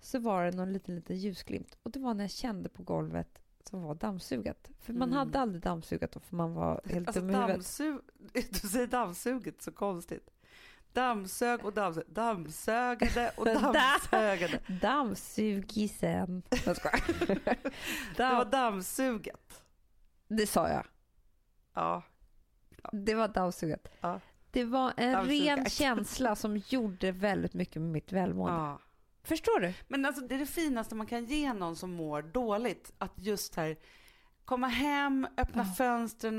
[0.00, 1.78] Så var det någon liten, liten ljusglimt.
[1.82, 4.70] Och det var när jag kände på golvet som var dammsugat.
[4.80, 5.18] För man Mm.
[5.18, 7.54] hade aldrig dammsugat då för man var helt Alltså dum i huvudet.
[7.56, 8.00] dammsug...
[8.62, 10.30] Du säger dammsuget så konstigt.
[10.92, 12.04] Dammsög och dammsög.
[12.08, 14.58] Dammsögade och dammsögade.
[14.80, 16.42] Dammsugisen.
[16.66, 17.00] Jag skojar.
[18.16, 19.62] Det var Damm, dammsuget.
[20.28, 20.84] det sa jag.
[21.74, 22.02] Ja.
[22.92, 23.88] Det var dammsuget.
[24.00, 24.20] Ja.
[24.50, 25.58] Det var en Dammsugat.
[25.58, 28.58] ren känsla som gjorde väldigt mycket med mitt välmående.
[28.60, 28.78] ja.
[29.24, 29.72] Förstår du?
[29.88, 32.92] Men alltså det är det finaste man kan ge någon som mår dåligt.
[32.98, 33.76] Att just här
[34.44, 36.38] komma hem, öppna fönstren,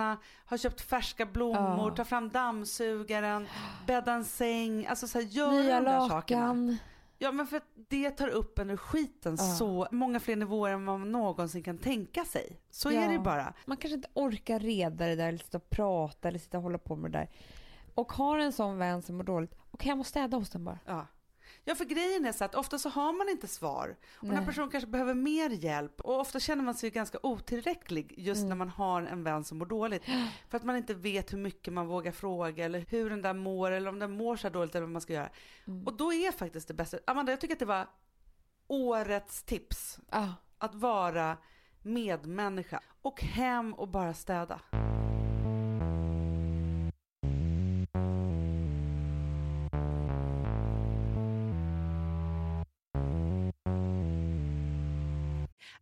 [0.49, 1.95] ha köpt färska blommor, Ja.
[1.95, 3.47] ta fram dammsugaren,
[3.87, 4.85] bädda en säng.
[4.87, 6.47] Alltså så här, göra Nya de där sakerna.
[6.47, 6.77] lakan.
[7.17, 9.43] Ja men för att det tar upp en ur skiten Ja.
[9.55, 12.59] så många fler nivåer än vad man någonsin kan tänka sig.
[12.69, 13.01] Så Ja.
[13.01, 13.53] är det bara.
[13.65, 16.77] Man kanske inte orkar reda det där, eller sitta och prata eller sitta och hålla
[16.77, 17.29] på med det där.
[17.95, 20.79] Och har en sån vän som mår dåligt, och hem och städa hos den bara.
[20.85, 21.07] Ja.
[21.65, 23.95] Ja, för grejen är så att ofta så har man inte svar.
[24.19, 26.01] Och den här personen kanske behöver mer hjälp.
[26.01, 28.49] Och ofta känner man sig ganska otillräcklig just Mm.
[28.49, 30.03] när man har en vän som mår dåligt.
[30.49, 33.71] För att man inte vet hur mycket man vågar fråga eller hur den där mår
[33.71, 35.29] eller om den mår så här dåligt eller vad man ska göra.
[35.67, 35.85] Mm.
[35.87, 37.87] Och då är faktiskt det bästa, Amanda jag tycker att det var
[38.67, 39.99] årets tips.
[40.11, 40.33] Ja.
[40.57, 41.37] Att vara
[41.81, 42.79] medmänniska.
[43.01, 44.59] Och hem och bara städa.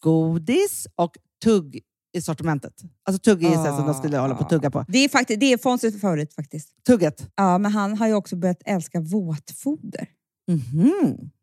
[0.00, 1.80] godis och tugg
[2.16, 2.72] i sortimentet.
[3.04, 4.84] Alltså tugg är ju så här som de skulle hålla på att tugga på.
[4.88, 6.68] Det är, faktiskt, det är Fonzies favorit faktiskt.
[6.86, 7.30] Tugget.
[7.34, 10.08] Ja, men han har ju också börjat älska våtfoder.
[10.48, 11.30] Mhm.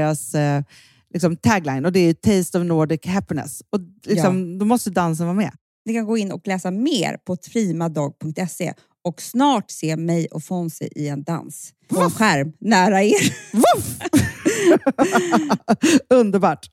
[0.00, 0.62] deras eh,
[1.14, 3.62] liksom, tagline och det är Taste of Nordic Happiness.
[3.70, 4.58] Och liksom, ja.
[4.58, 5.52] Då måste dansen vara med.
[5.84, 10.88] Ni kan gå in och läsa mer på trimadag.se och snart se mig och Fonzie
[10.96, 13.34] i en dans på en skärm nära er.
[16.14, 16.66] Underbart!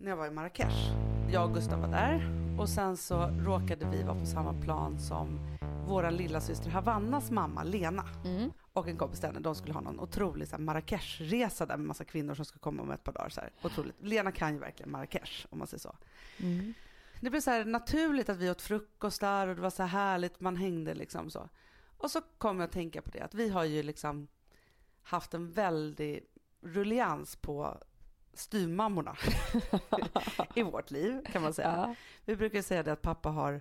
[0.00, 0.92] När jag var i Marrakesh,
[1.32, 5.38] jag och Gustav var där och sen så råkade vi vara på samma plan som
[5.86, 8.52] vår lilla syster Havannas mamma Lena Mm.
[8.72, 9.40] och en kompis till henne.
[9.40, 13.04] De skulle ha någon otrolig Marrakesh-resa där med massa kvinnor som skulle komma om ett
[13.04, 13.28] par dagar.
[13.28, 13.52] Så här.
[13.62, 13.94] Otroligt.
[14.00, 15.96] Lena kan ju verkligen Marrakesh om man säger så.
[16.38, 16.74] Mm.
[17.20, 19.88] Det blev så här naturligt att vi åt frukost där och det var så här
[19.88, 21.48] härligt, man hängde liksom så.
[21.98, 24.28] Och så kom jag att tänka på det att vi har ju liksom
[25.02, 26.24] haft en väldig
[26.60, 27.78] rullians på
[28.38, 29.16] styvmammorna
[30.54, 31.74] i vårt liv kan man säga.
[31.76, 31.94] Ja.
[32.24, 33.60] Vi brukar säga det att pappa har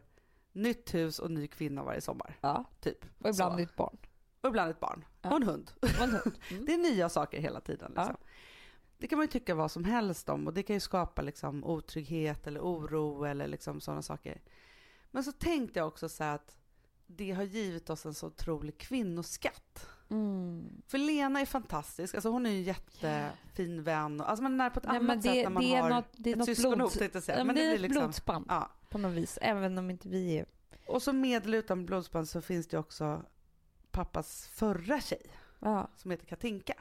[0.51, 2.65] nytt hus och ny kvinna varje sommar, ja.
[2.79, 3.05] typ.
[3.19, 3.57] Och ibland Så.
[3.57, 3.97] ditt barn.
[4.41, 5.29] Och ibland ett barn Ja.
[5.29, 5.71] och en hund.
[5.81, 6.35] Och en hund.
[6.51, 6.65] Mm.
[6.65, 7.93] Det är nya saker hela tiden.
[7.95, 8.17] Liksom.
[8.97, 11.63] Det kan man ju tycka vad som helst om och det kan ju skapa liksom,
[11.63, 14.41] otrygghet eller oro eller liksom sådana saker.
[15.11, 16.57] Men så tänkte jag också så att
[17.07, 19.87] det har givit oss en så otrolig kvinnoskatt.
[20.13, 20.81] Mm.
[20.87, 24.21] För Lena är fantastisk, alltså hon är ju en jättefin vän.
[24.21, 26.05] Alltså man är på ett Nej, annat men sätt det, när man det har något,
[26.13, 27.37] det är ett syskonhop tänkte jag säga.
[27.37, 28.69] ja, men Men det är ett liksom- blodsband Ja.
[28.89, 29.39] på något vis.
[29.41, 30.45] Även om inte vi är...
[30.87, 33.23] Och så med eller utan blodsband så finns det också
[33.91, 35.21] pappas förra tjej.
[35.59, 35.89] Ja.
[35.97, 36.73] som heter Katinka.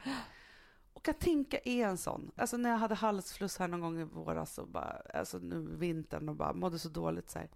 [0.93, 2.31] Och Katinka är en sån.
[2.35, 6.29] Alltså när jag hade halsfluss här någon gång i våras och bara, alltså nu vintern
[6.29, 7.49] och bara mådde så dåligt så här.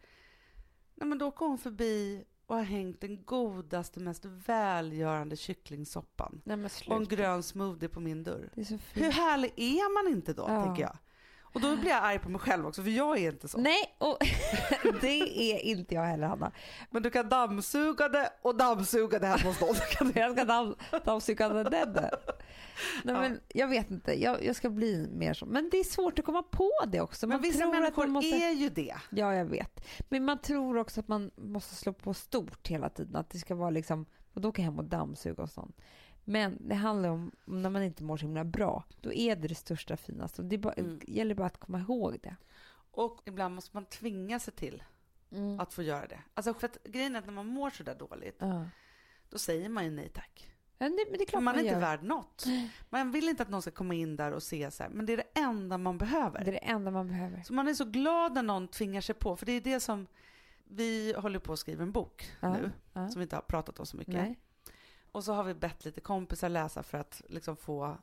[0.96, 6.70] Nej men då kom hon förbi och har hängt den godaste, mest välgörande kycklingsoppan Nej
[6.88, 8.50] och en grön smoothie på min dörr.
[8.94, 10.64] Hur härlig är man inte då, Ja.
[10.66, 10.98] tänker jag.
[11.54, 13.58] Och då blir jag arg på mig själv också, för jag är inte så.
[13.58, 14.18] Nej, och
[15.02, 16.52] det är inte jag heller Hanna.
[16.90, 19.62] Men du kan dammsuga det och dammsuga det här hos
[20.02, 20.12] någon.
[20.16, 21.68] Jag ska damm, dammsuga den.
[21.94, 22.10] Nej,
[23.04, 23.22] Ja.
[23.22, 25.46] men jag vet inte, jag, jag ska bli mer så.
[25.46, 27.28] Men det är svårt att komma på det också.
[27.28, 28.30] Men Man vissa tror att människor måste...
[28.36, 28.96] är ju det.
[29.10, 29.88] Ja, jag vet.
[30.10, 33.16] Men man tror också att man måste slå på stort hela tiden.
[33.16, 35.78] Att det ska vara liksom, och då åka hem och dammsuga och sånt.
[36.30, 38.84] Men det handlar om när man inte mår så himla bra.
[39.02, 40.42] Då är det det största finaste.
[40.42, 41.00] Och det är bara, Mm.
[41.08, 42.36] gäller bara att komma ihåg det.
[42.92, 44.84] Och ibland måste man tvinga sig till
[45.60, 46.20] att få göra det.
[46.34, 48.66] Alltså för att grejen är att när man mår så där dåligt, Ja.
[49.30, 50.54] då säger man ju nej tack.
[50.78, 51.82] Men det, men det är klart man är man inte gör.
[51.82, 52.46] värd något.
[52.90, 55.14] Man vill inte att någon ska komma in där och se så här, men det
[55.14, 56.40] är det enda man behöver.
[56.46, 57.44] Det är det enda man behöver.
[57.44, 60.08] Så man är så glad när någon tvingar sig på, för det är det som,
[60.64, 63.10] vi håller på att skriva en bok Ja, nu, ja.
[63.10, 64.14] som vi inte har pratat om så mycket.
[64.14, 64.40] Nej.
[65.12, 67.98] Och så har vi bett lite kompisar läsa för att liksom få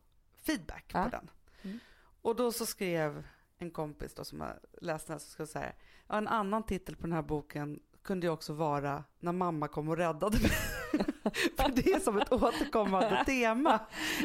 [0.47, 1.05] feedback Ja.
[1.05, 1.31] på den.
[1.63, 1.79] Mm.
[2.23, 3.27] Och då så skrev
[3.59, 5.73] en kompis då som har läst den här, så jag säga,
[6.09, 9.89] ja, en annan titel på den här boken kunde ju också vara När mamma kom
[9.89, 10.51] och räddade mig.
[11.57, 13.81] för det är som ett återkommande tema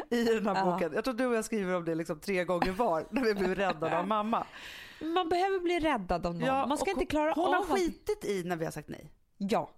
[0.10, 0.66] i den här Ja.
[0.72, 0.94] boken.
[0.94, 3.56] Jag tror du och jag skriver om det liksom tre gånger var, när vi blev
[3.56, 4.46] räddade av mamma.
[5.02, 6.70] Man behöver bli räddad av någon.
[6.70, 7.70] man ska inte klara hon av har allt.
[7.70, 9.12] skitit i när vi har sagt nej.
[9.38, 9.70] Ja.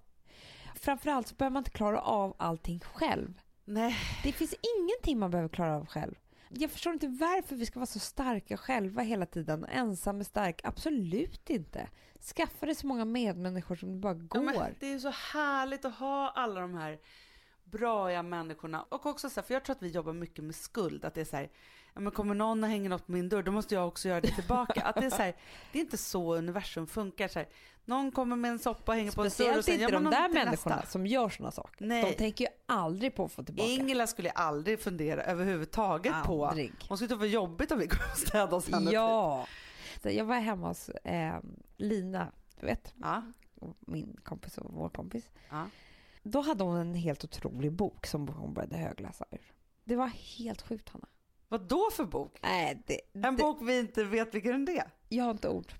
[0.81, 3.41] Framförallt så behöver man inte klara av allting själv.
[3.65, 6.15] Nej, Det finns ingenting man behöver klara av själv.
[6.49, 9.65] Jag förstår inte varför vi ska vara så starka själva hela tiden.
[9.65, 10.61] Ensam är stark.
[10.63, 11.87] Absolut inte.
[12.35, 14.41] Skaffa dig så många medmänniskor som det bara Ja, går.
[14.41, 16.99] men det är så härligt att ha alla de här
[17.63, 18.81] braiga människorna.
[18.89, 21.05] Och också så här, för jag tror att vi jobbar mycket med skuld.
[21.05, 21.49] Att det är så här,
[21.93, 24.21] ja, men kommer någon och hänger något på min dörr, då måste jag också göra
[24.21, 24.81] det tillbaka.
[24.81, 25.35] Att det är så här,
[25.71, 27.27] det är inte så universum funkar.
[27.27, 27.47] Så här,
[27.85, 30.03] någon kommer med en soppa och hänger på en dörr och Speciellt sen inte de
[30.03, 30.91] där människorna nästa.
[30.91, 31.85] som gör såna saker.
[31.85, 32.03] Nej.
[32.11, 33.69] De tänker ju aldrig på att få tillbaka.
[33.69, 36.71] Ingela skulle aldrig fundera överhuvudtaget Aldrig.
[36.79, 36.85] på.
[36.89, 38.91] Hon skulle tycka det var jobbigt om vi kom och städade oss henne.
[38.91, 39.47] Ja.
[40.03, 41.35] Så jag var hemma hos eh,
[41.77, 42.27] Lina,
[42.59, 43.23] du vet, Ja,
[43.79, 45.29] min kompis och vår kompis.
[45.49, 45.65] ja.
[46.23, 49.51] Då hade hon en helt otrolig bok som hon började högläsa ur.
[49.83, 51.07] Det var helt sjukt, Hanna.
[51.51, 52.39] Vad då för bok?
[52.41, 54.91] Nej, det, En det, bok vi inte vet vilken det är.
[55.09, 55.73] Jag har inte ord.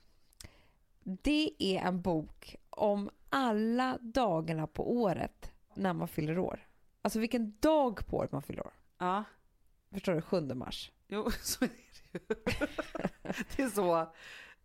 [1.03, 6.67] Det är en bok om alla dagarna på året när man fyller år.
[7.01, 8.73] Alltså vilken dag på året man fyller år.
[8.97, 9.23] Ja,
[9.91, 10.21] Förstår du?
[10.21, 10.91] 7 mars.
[11.07, 12.19] jo så är det ju.
[13.55, 14.13] Det är så.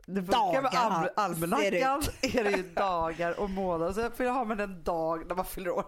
[0.06, 3.92] Det funkar med al- almanackan är det ju dagar och månader.
[3.92, 5.84] Så för har man en dag när man fyller år.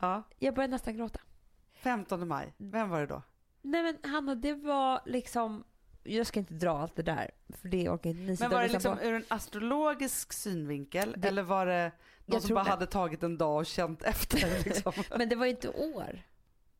[0.00, 0.22] Ja.
[0.38, 1.20] Jag började nästan gråta.
[1.74, 3.22] 15 maj, vem var det då?
[3.64, 5.64] Nej men Hanna, det var liksom...
[6.02, 8.68] Jag ska inte dra allt det där, för det orkar inte ni Men var det
[8.68, 9.02] liksom på.
[9.04, 11.92] ur en astrologisk synvinkel Det- eller var det
[12.26, 12.70] någon som bara det.
[12.70, 14.64] hade tagit en dag och känt efter?
[14.64, 14.92] Liksom?
[15.18, 16.22] Men det var ju inte år.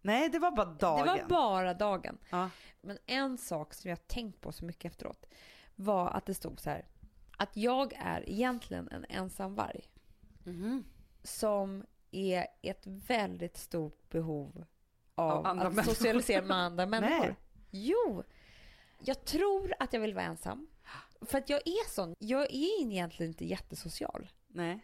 [0.03, 1.07] Nej, det var bara dagen.
[1.07, 2.19] Det var bara dagen.
[2.31, 2.51] Ja.
[2.81, 5.27] Men en sak som jag tänkt på så mycket efteråt
[5.75, 6.85] var att det stod så här.
[7.37, 9.89] Att jag är egentligen en ensam varg
[10.45, 10.85] Mhm.
[11.23, 14.65] som är ett väldigt stort behov
[15.15, 15.95] av, Av andra att människor.
[15.95, 17.19] socialisera med andra människor.
[17.27, 17.37] Nej.
[17.71, 18.25] Jo,
[18.99, 20.67] jag tror att jag vill vara ensam.
[21.21, 22.15] För att jag är sån.
[22.19, 24.31] Jag är egentligen inte jättesocial.
[24.49, 24.81] Nej.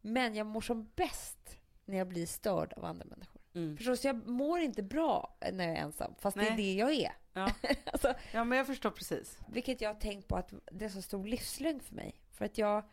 [0.00, 3.42] Men jag mår som bäst när jag blir störd av andra människor.
[3.54, 3.76] Mm.
[3.76, 6.56] Förstås, jag mår inte bra när jag är ensam, fast det är Nej.
[6.56, 7.12] det jag är.
[7.32, 7.50] Ja.
[7.92, 9.38] Alltså, ja, men jag förstår precis.
[9.48, 12.20] vilket jag har tänkt på att det är så stor livslögn för mig.
[12.32, 12.84] För att jag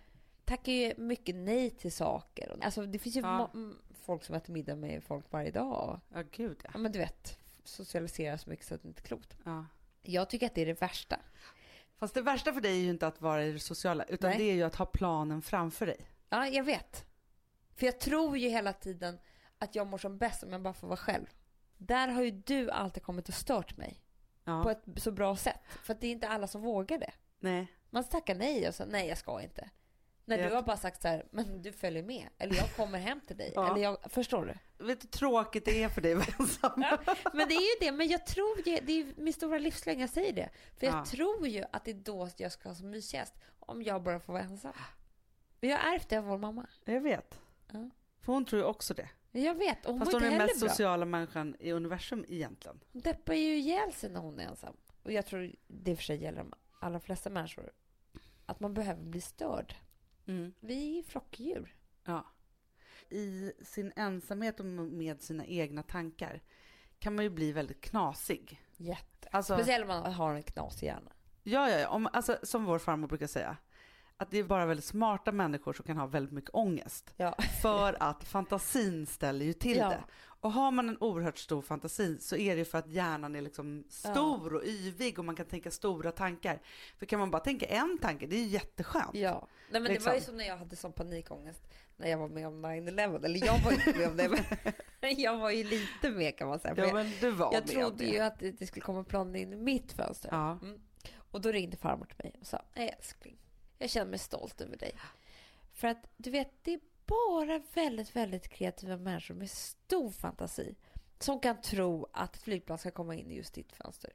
[0.49, 2.57] tackar ju mycket nej till saker.
[2.61, 3.51] Alltså det finns ju Ja.
[4.05, 5.99] folk som äter middag med folk varje dag.
[6.13, 6.69] Ja, gud ja.
[6.73, 9.37] Ja men du vet, socialiserar så mycket så att det inte är klokt.
[9.45, 9.65] ja.
[10.01, 11.19] Jag tycker att det är det värsta.
[11.97, 14.37] Fast det värsta för dig är ju inte att vara i det sociala, utan Nej.
[14.39, 15.97] det är ju att ha planen framför dig.
[16.29, 17.05] Ja, jag vet.
[17.75, 19.19] För jag tror ju hela tiden
[19.57, 21.25] att jag mår som bäst om jag bara får vara själv.
[21.77, 24.01] Där har ju du alltid kommit och stört mig
[24.43, 24.63] Ja.
[24.63, 25.59] på ett så bra sätt.
[25.83, 27.11] För att det är inte alla som vågar det.
[27.39, 27.67] Nej.
[27.89, 29.69] Man tackar nej och så nej jag ska inte.
[30.37, 32.29] När du har bara sagt så här, men du följer med.
[32.37, 33.51] Eller jag kommer hem till dig.
[33.55, 33.71] Ja.
[33.71, 34.85] Eller jag, förstår du?
[34.85, 36.71] Vet du hur tråkigt det är för dig att vara ensam?
[36.91, 37.91] Ja, men det är ju det.
[37.91, 40.49] Men jag tror ju, det är min stora livslögn, jag säger det.
[40.77, 41.05] För jag Ja.
[41.05, 43.33] tror ju att det är då jag ska ha som mysigast.
[43.59, 44.73] Om jag bara får vara ensam.
[45.61, 46.67] Men jag har ärvt det av vår mamma.
[46.85, 47.39] Jag vet.
[48.21, 49.09] För hon tror ju också det.
[49.31, 49.85] Jag vet.
[49.85, 50.69] Och hon Fast hon är den mest bra.
[50.69, 52.79] sociala människan i universum egentligen.
[52.93, 54.77] Hon deppar ju ihjäl sig när hon är ensam.
[55.03, 57.71] Och jag tror det i och för sig gäller de allra flesta människor.
[58.45, 59.75] Att man behöver bli störd.
[60.29, 60.53] Mm.
[60.59, 61.75] Vi är ju flockdjur.
[62.05, 62.25] Ja.
[63.09, 66.41] I sin ensamhet och med sina egna tankar
[66.99, 68.61] kan man ju bli väldigt knasig.
[68.77, 69.29] Jätte.
[69.31, 71.11] Alltså, Speciellt om man har en knasig hjärna.
[71.43, 71.87] ja, ja, ja.
[71.89, 73.57] Om, alltså, som vår farmor brukar säga.
[74.17, 77.13] Att det är bara väldigt smarta människor som kan ha väldigt mycket ångest.
[77.17, 77.35] Ja.
[77.61, 79.89] För att fantasin ställer ju till Ja.
[79.89, 80.03] det.
[80.41, 83.83] Och har man en oerhört stor fantasi så är det för att hjärnan är liksom
[83.89, 86.61] stor och yvig och man kan tänka stora tankar.
[86.97, 89.13] För kan man bara tänka en tanke, det är ju jätteskönt.
[89.13, 89.47] Ja.
[89.71, 90.05] Nej, men Liksom.
[90.05, 91.63] Det var ju som när jag hade sån panikångest
[91.97, 93.25] när jag var med om 9-11.
[93.25, 94.29] Eller jag var inte med om det,
[95.01, 96.73] men jag var ju lite med kan man säga.
[96.77, 99.35] Ja, jag, men du var jag med trodde ju att det det skulle komma plan
[99.35, 100.29] in i mitt fönster.
[100.31, 100.59] Ja.
[100.61, 100.81] Mm.
[101.31, 103.37] Och då ringde farmor till mig och sa, nej älskling,
[103.77, 104.91] jag känner mig stolt över dig.
[105.73, 110.75] För att du vet, det är bara väldigt, väldigt kreativa människor med stor fantasi
[111.19, 114.11] som kan tro att flygplan ska komma in i just ditt fönster.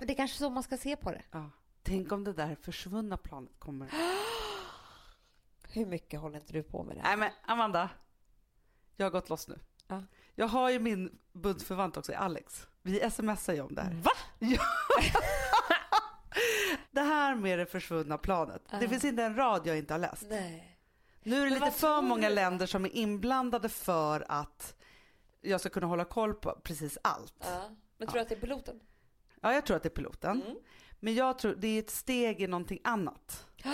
[0.00, 1.22] Och det är kanske så man ska se på det.
[1.30, 1.50] Ja.
[1.82, 3.90] Tänk om det där försvunna planet kommer.
[5.72, 7.02] Hur mycket håller inte du på med det?
[7.02, 7.90] Nej men Amanda,
[8.96, 9.58] jag har gått loss nu.
[9.86, 10.02] Ja.
[10.34, 12.66] Jag har ju min bundsförvant också, Alex.
[12.82, 13.92] Vi smsar ju om det här.
[13.92, 14.10] Va?
[14.38, 14.62] Ja.
[16.90, 18.62] det här med det försvunna planet.
[18.70, 18.88] Det Ja.
[18.88, 20.26] finns inte en rad jag inte har läst.
[20.28, 20.71] Nej.
[21.22, 22.34] Nu är det lite för många du?
[22.34, 24.74] länder som är inblandade för att
[25.40, 27.34] jag ska kunna hålla koll på precis allt.
[27.40, 27.70] Ja.
[27.98, 28.80] Men tror du att det är piloten?
[29.40, 30.42] Ja, jag tror att det är piloten.
[30.42, 30.56] Mm.
[31.00, 33.46] Men jag tror det är ett steg i någonting annat.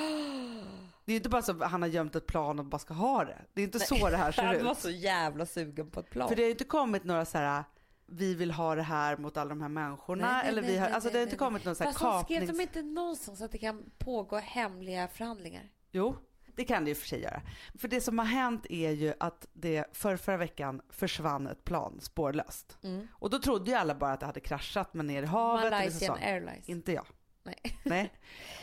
[1.05, 3.25] Det är inte bara så att han har gömt ett plan och bara ska ha
[3.25, 3.39] det.
[3.53, 4.79] Det är inte så det här ser Han var ut.
[4.79, 6.29] så jävla sugen på ett plan.
[6.29, 7.65] För det har ju inte kommit några så här
[8.07, 10.27] vi vill ha det här mot alla de här människorna.
[10.27, 11.75] Nej, nej, eller vi nej, har, nej, alltså nej, det har inte nej, kommit någon
[11.75, 15.69] så här Fast de skrev de inte någonstans att det kan pågå hemliga förhandlingar?
[15.91, 16.17] Jo,
[16.59, 17.43] det kan det ju för sig göra.
[17.79, 22.01] För det som har hänt är ju att det för förra veckan försvann ett plan
[22.01, 22.79] spårlöst.
[22.83, 23.09] Mm.
[23.13, 25.65] Och då trodde ju alla bara att det hade kraschat men ner i havet.
[25.65, 26.19] Malaysian.
[26.23, 26.69] Airlines.
[26.69, 27.07] Inte jag.
[27.43, 27.79] Nej.
[27.83, 28.13] Nej.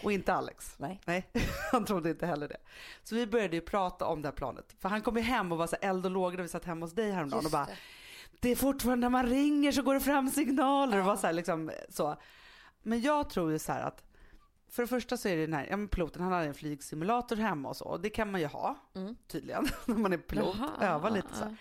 [0.04, 0.76] Och inte Alex.
[0.78, 1.02] Nej.
[1.06, 1.30] Nej,
[1.72, 2.58] han trodde inte heller det.
[3.04, 4.76] Så vi började ju prata om det här planet.
[4.80, 6.86] För han kom ju hem och var så eld och lågor när vi satt hemma
[6.86, 7.78] hos dig häromdagen Just och bara det.
[8.40, 11.00] det är fortfarande när man ringer så går det fram signaler.
[11.00, 12.16] Och var så här liksom så.
[12.84, 14.04] Men jag tror ju så här att
[14.70, 17.36] för det första så är det den här, ja men piloten han har en flygsimulator
[17.36, 17.86] hemma och så.
[17.86, 19.16] Och det kan man ju ha Mm.
[19.28, 20.56] tydligen när man är pilot.
[20.60, 21.44] Jaha, Öva lite så.
[21.44, 21.56] här.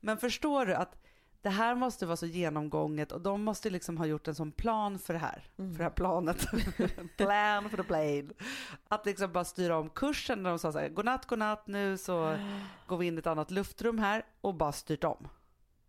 [0.00, 0.96] Men förstår du att
[1.42, 4.98] det här måste vara så genomgånget och de måste liksom ha gjort en sån plan
[4.98, 5.72] för det här, Mm.
[5.72, 6.46] för det här planet.
[7.16, 8.28] plan for the plane.
[8.88, 12.36] Att liksom bara styra om kursen när de sa så här, godnatt, godnatt, nu så
[12.86, 15.28] går vi in i ett annat luftrum här och bara styrt om.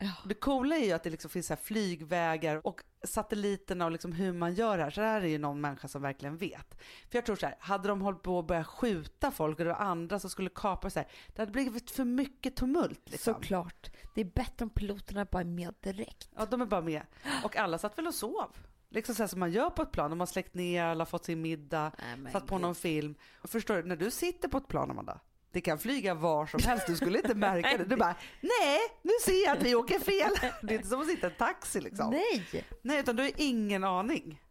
[0.02, 0.12] Ja.
[0.26, 4.34] Det coola är ju att det liksom finns så flygvägar och satelliterna och liksom hur
[4.34, 4.92] man gör det här.
[4.92, 6.78] Så det här är ju någon människa som verkligen vet.
[7.10, 9.72] För jag tror så här, hade de hållit på att börja skjuta folk och det
[9.72, 13.02] var andra som skulle kapa så här, det hade blivit för mycket tumult.
[13.10, 13.34] Liksom.
[13.34, 13.92] Såklart.
[14.16, 16.30] Det är bättre om piloterna bara är med direkt.
[16.38, 17.02] Ja, de är bara med.
[17.44, 18.56] Och alla satt väl och sov.
[18.90, 20.10] Liksom så här som man gör på ett plan.
[20.10, 22.62] De har släckt ner, alla har fått sin middag, Nej, satt på gud.
[22.62, 23.16] någon film.
[23.42, 25.20] Och förstår du, när du sitter på ett plan Amanda,
[25.52, 27.86] det kan flyga var som helst, du skulle inte märka det.
[27.86, 30.32] Du bara, nej, nu ser jag att vi åker fel.
[30.62, 32.10] Det är inte som att sitta i en taxi liksom.
[32.10, 32.66] Nej!
[32.82, 34.42] Nej, utan du har ingen aning.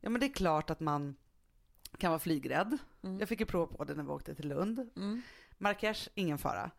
[0.00, 1.16] Ja, men det är klart att man
[1.98, 2.78] kan vara flygrädd.
[3.20, 4.90] Jag fick ju prova på det när vi åkte till Lund.
[4.96, 5.22] Mm.
[5.58, 6.70] Marrakesh, ingen fara.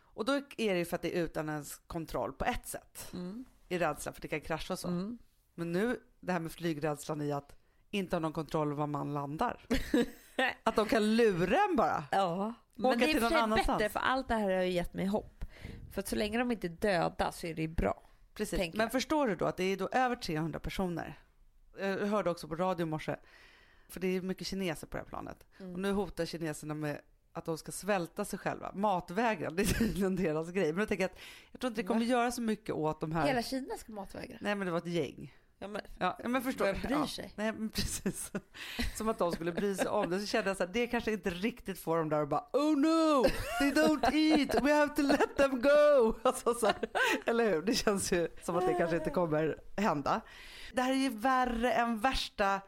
[0.00, 3.10] Och då är det ju för att det är utan ens kontroll på ett sätt.
[3.12, 3.44] Mm.
[3.68, 4.88] I rädsla för att det kan krascha och så.
[4.88, 5.18] Mm.
[5.54, 7.56] Men nu, det här med flygrädslan i att
[7.90, 9.66] inte ha någon kontroll var man landar.
[10.64, 12.04] att de kan lura en bara.
[12.10, 12.54] Ja.
[12.88, 15.44] Men det är för bättre för allt det här har ju gett mig hopp.
[15.92, 18.02] För att så länge de inte är döda så är det bra.
[18.34, 18.74] Precis.
[18.74, 21.18] Men förstår du då att det är då över 300 personer.
[21.78, 23.16] Jag hörde också på radio i morse,
[23.88, 25.46] för det är mycket kineser på det här planet.
[25.60, 25.72] Mm.
[25.72, 27.00] Och nu hotar kineserna med
[27.32, 28.72] att de ska svälta sig själva.
[28.74, 30.72] Matvägran, det är tydligen deras grej.
[30.72, 31.18] Men jag tänker att
[31.52, 33.26] jag tror inte det kommer göra så mycket åt de här.
[33.26, 34.38] Hela Kina ska matvägra.
[34.40, 35.34] Nej men det var ett gäng.
[35.62, 37.06] Ja, men, Ja, men förstår Vem bryr ja.
[37.06, 37.32] sig?
[37.36, 38.32] Nej, men precis.
[38.96, 40.20] Som att de skulle bry sig om det.
[40.20, 42.76] Så kände jag så här, det kanske inte riktigt får dem där och bara oh
[42.76, 43.24] no,
[43.58, 46.14] they don't eat, we have to let them go.
[46.22, 46.76] Alltså, så här,
[47.26, 47.62] eller hur?
[47.62, 50.20] Det känns ju som att det kanske inte kommer hända.
[50.72, 52.60] Det här är ju värre än värsta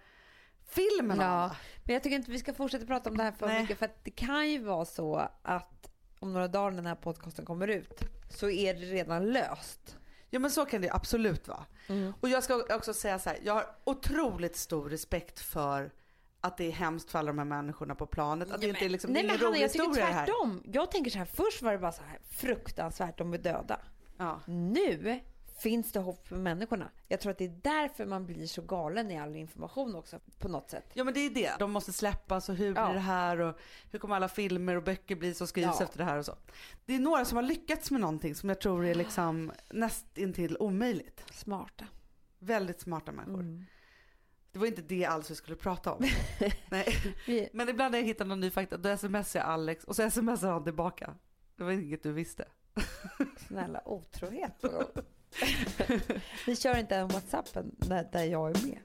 [0.69, 1.21] filmen.
[1.21, 3.61] Ja, men jag tycker inte vi ska fortsätta prata om det här för Nej.
[3.61, 6.95] mycket för att det kan ju vara så att om några dagar när den här
[6.95, 9.97] podcasten kommer ut så är det redan löst.
[10.35, 11.67] Ja men så kan det absolut vara.
[11.89, 12.13] Mm.
[12.21, 15.91] Och jag ska också säga så här, jag har otroligt stor respekt för
[16.41, 18.53] att det är hemskt för alla de här människorna på planet.
[18.53, 20.27] Att det inte är liksom, Nej men Hanna, jag tycker det här.
[20.27, 20.63] tvärtom.
[20.73, 23.81] Jag tänker så här, först var det bara så här fruktansvärt, de är döda.
[24.17, 24.41] Ja.
[24.47, 25.21] Nu
[25.63, 26.91] finns det hopp för människorna.
[27.09, 30.49] Jag tror att det är därför man blir så galen i all information också på
[30.49, 30.85] något sätt.
[30.95, 31.53] Ja men det är det.
[31.59, 32.85] De måste släppas och hur Ja.
[32.87, 33.59] blir det här och
[33.91, 35.83] hur kommer alla filmer och böcker bli som skrivs Ja.
[35.85, 36.37] efter det här och så.
[36.85, 41.25] Det är några som har lyckats med någonting som jag tror är liksom nästintill omöjligt.
[41.33, 41.85] Smarta.
[42.39, 43.41] Väldigt smarta människor.
[43.41, 43.65] Mm.
[44.53, 46.05] Det var inte det alls vi skulle prata om.
[46.71, 47.51] Nej.
[47.53, 50.51] Men ibland när jag hittar någon ny fakta då smsar jag Alex och så smsar
[50.53, 51.15] han tillbaka.
[51.57, 52.45] Det var inget du visste.
[53.49, 54.85] snälla otrohet på.
[56.47, 58.79] Vi kör inte en Whatsappen där, där jag är med.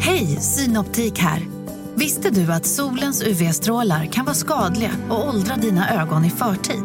[0.00, 1.42] Hej, Synoptik här.
[1.94, 6.82] Visste du att solens UV-strålar kan vara skadliga och åldra dina ögon i förtid?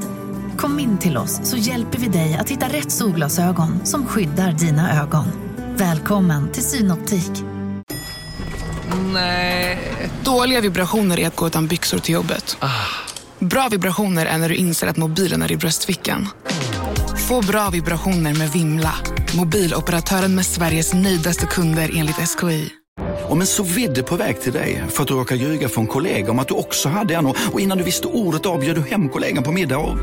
[0.57, 5.01] Kom in till oss så hjälper vi dig att hitta rätt solglasögon som skyddar dina
[5.01, 5.26] ögon.
[5.76, 7.32] Välkommen till Synoptik.
[9.13, 9.80] Nej.
[10.24, 12.57] Dåliga vibrationer är att gå utan byxor till jobbet.
[13.39, 16.27] Bra vibrationer är när du inser att mobilen är i bröstfickan.
[17.27, 18.93] Få bra vibrationer med Vimla.
[19.38, 22.69] Mobiloperatören med Sveriges nöjdaste kunder enligt SKI.
[23.29, 26.31] Om en så vidde på väg till dig för att du råkar ljuga från kollega
[26.31, 29.43] om att du också hade en och innan du visste ordet av du hem kollegan
[29.43, 29.97] på middag och...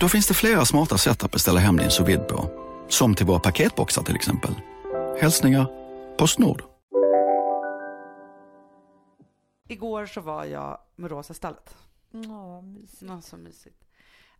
[0.00, 2.50] Då finns det flera smarta sätt att beställa hem din sous på.
[2.88, 4.54] Som till våra paketboxar till exempel.
[5.20, 5.66] Hälsningar
[6.18, 6.62] Postnord.
[9.68, 11.74] Igår så var jag med Rosa stallet.
[12.10, 13.02] Ja, mysigt.
[13.02, 13.84] Ja, så mysigt.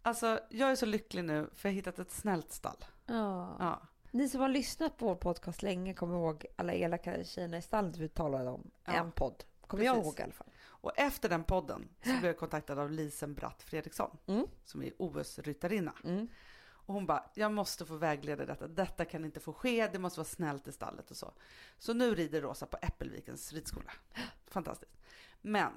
[0.03, 2.85] Alltså jag är så lycklig nu för jag har hittat ett snällt stall.
[3.07, 3.57] Ja.
[3.59, 3.83] Ja.
[4.11, 7.97] Ni som har lyssnat på vår podcast länge kommer ihåg alla elaka tjejerna i stallet
[7.97, 8.71] vi talade om.
[8.85, 8.93] Ja.
[8.93, 9.45] En podd.
[9.67, 10.07] Kommer jag Precis.
[10.07, 10.51] ihåg i alla fall.
[10.65, 14.47] Och efter den podden så blev jag kontaktad av Lisen Bratt Fredriksson Mm.
[14.65, 15.93] som är OS-ryttarinna.
[16.05, 16.29] Mm.
[16.69, 18.69] Och hon bara, jag måste få vägleda detta.
[18.69, 21.33] Detta kan inte få ske, det måste vara snällt i stallet och så.
[21.79, 23.93] Så nu rider Rosa på Äppelvikens ridskola.
[24.47, 24.97] Fantastiskt.
[25.41, 25.73] Men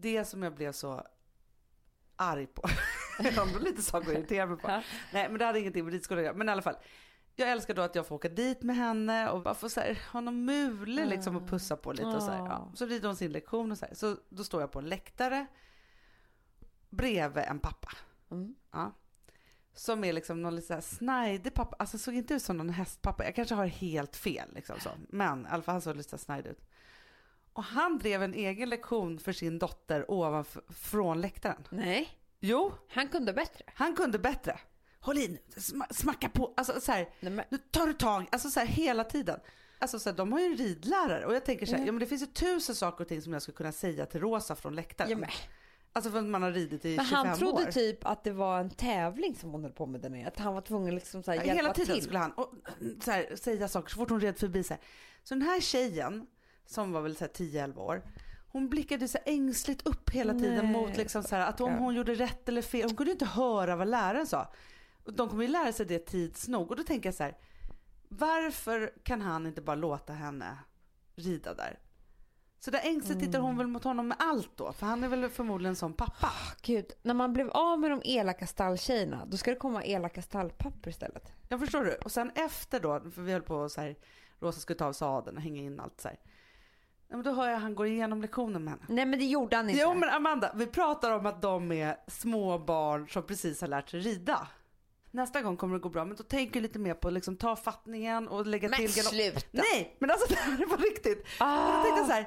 [0.00, 1.06] det som jag blev så
[2.16, 2.62] arg på,
[3.18, 4.68] jag ändå lite saker att irritera mig på.
[4.68, 4.82] Ja.
[5.12, 6.36] Nej men det hade ingenting med ridskola att göra.
[6.36, 6.76] Men i alla fall.
[7.36, 9.98] Jag älskar då att jag får åka dit med henne och bara få så här,
[10.12, 12.38] ha någon mule liksom och pussa på lite och så här.
[12.38, 12.72] Ja.
[12.74, 13.94] Så rider hon sin lektion och så här.
[13.94, 15.46] Så då står jag på en läktare
[16.90, 17.92] bredvid en pappa.
[18.30, 18.54] Mm.
[18.72, 18.92] Ja.
[19.74, 21.76] Som är liksom någon lite så här snajdig pappa.
[21.78, 23.24] Alltså såg inte ut som någon hästpappa.
[23.24, 24.90] Jag kanske har helt fel liksom så.
[25.08, 26.69] Men i alla fall han såg lite snajdig ut.
[27.52, 31.66] Och han drev en egen lektion för sin dotter ovanför, från läktaren.
[31.70, 32.08] Nej,
[32.40, 33.64] Jo, han kunde bättre.
[33.74, 34.60] han kunde bättre.
[35.00, 36.54] Håll i nu, sma- smacka på.
[36.56, 38.26] Alltså så här, Nej, men, nu tar du tag.
[38.32, 39.40] Alltså så här hela tiden.
[39.78, 41.86] Alltså så här, de har ju en ridlärare och jag tänker så här, Mm.
[41.86, 44.20] ja men det finns ju tusen saker och ting som jag skulle kunna säga till
[44.20, 45.10] Rosa från läktaren.
[45.10, 45.28] ja, men,
[45.92, 47.70] Alltså för att man har ridit i men 25 han trodde år.
[47.72, 50.28] typ att det var en tävling som hon höll på med där nere.
[50.28, 52.04] Att han var tvungen liksom så här hjälpa Hela tiden till.
[52.04, 52.52] skulle han och,
[53.04, 54.62] så här, säga saker så fort hon red förbi.
[54.62, 54.82] Så, här.
[55.22, 56.26] så den här tjejen,
[56.70, 58.02] som var väl så här 10-11 år,
[58.48, 61.94] hon blickade så ängsligt upp hela tiden Nej, mot liksom så här, att om hon
[61.94, 62.88] gjorde rätt eller fel.
[62.88, 64.52] Hon kunde inte höra vad läraren sa.
[65.04, 66.70] De kommer ju lära sig det tids nog.
[66.70, 67.36] Och då tänker jag så här,
[68.08, 70.58] varför kan han inte bara låta henne
[71.16, 71.78] rida där?
[72.58, 74.72] Så där ängsligt tittar hon väl mot honom med allt då?
[74.72, 76.30] För han är väl förmodligen som pappa.
[76.62, 80.88] Gud, när man blev av med de elaka stalltjejerna, då ska det komma elaka stallpappor
[80.88, 81.32] istället.
[81.48, 81.94] Jag förstår du.
[81.94, 83.96] Och sen efter då, för vi höll på så här,
[84.38, 86.18] Rosa skulle ta av sadeln och hänga in allt så här.
[87.10, 88.84] Ja, men då hör jag han går igenom lektionen med henne.
[88.88, 89.82] Nej men det gjorde han inte.
[89.82, 93.88] Jo men Amanda, vi pratar om att de är små barn som precis har lärt
[93.88, 94.48] sig rida.
[95.10, 97.56] Nästa gång kommer det gå bra, men då tänker jag lite mer på liksom ta
[97.56, 98.92] fattningen och lägga Men till.
[98.92, 99.40] sluta!
[99.50, 101.26] Nej, men alltså det här är på riktigt.
[101.38, 101.74] Ah.
[101.76, 102.26] Jag tänkte så här,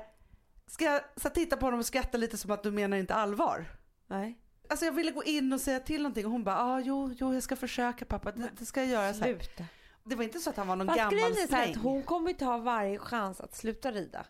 [0.68, 3.16] ska jag så här, titta på honom och skratta lite som att du menar inte
[3.16, 3.66] allvar?
[4.08, 4.40] Nej.
[4.70, 7.34] Alltså jag ville gå in och säga till någonting och hon bara, ah, jo, jo,
[7.34, 9.14] jag ska försöka pappa, det, det ska jag göra.
[9.14, 9.34] Så här.
[9.34, 9.66] Sluta.
[10.04, 11.76] Det var inte så att han var någon Fast gammal grejen är så här släng.
[11.76, 14.26] att hon kommer ha varje chans att sluta rida.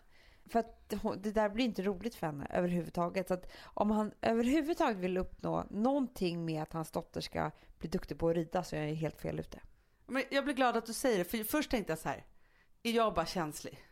[0.46, 0.88] För att
[1.18, 3.28] det där blir inte roligt för henne överhuvudtaget.
[3.28, 8.18] Så att om han överhuvudtaget vill uppnå någonting med att hans dotter ska bli duktig
[8.18, 9.60] på att rida så är jag helt fel ute.
[10.06, 12.24] Men jag blir glad att du säger det, för först tänkte jag så här,
[12.82, 13.84] är jag bara känslig?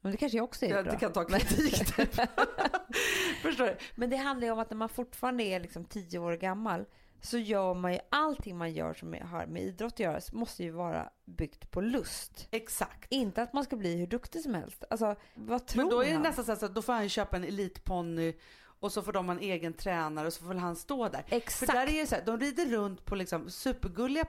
[0.00, 2.14] Men det kanske jag också är Jag inte kan ta kritik typ.
[3.42, 3.76] Förstår du?
[3.94, 6.84] Men det handlar ju om att när man fortfarande är liksom tio år gammal
[7.24, 10.70] så gör man ju allting man gör som har med idrott att göra måste ju
[10.70, 12.48] vara byggt på lust.
[12.50, 13.12] Exakt.
[13.12, 14.84] Inte att man ska bli hur duktig som helst.
[14.90, 16.22] Alltså vad tror Men då är det han?
[16.22, 18.34] nästan så att då får han ju köpa en elitponny
[18.82, 21.24] och så får de ha en egen tränare och så får han stå där.
[21.28, 21.70] Exakt.
[21.70, 24.24] För där är ju så här, de rider runt på liksom supergulliga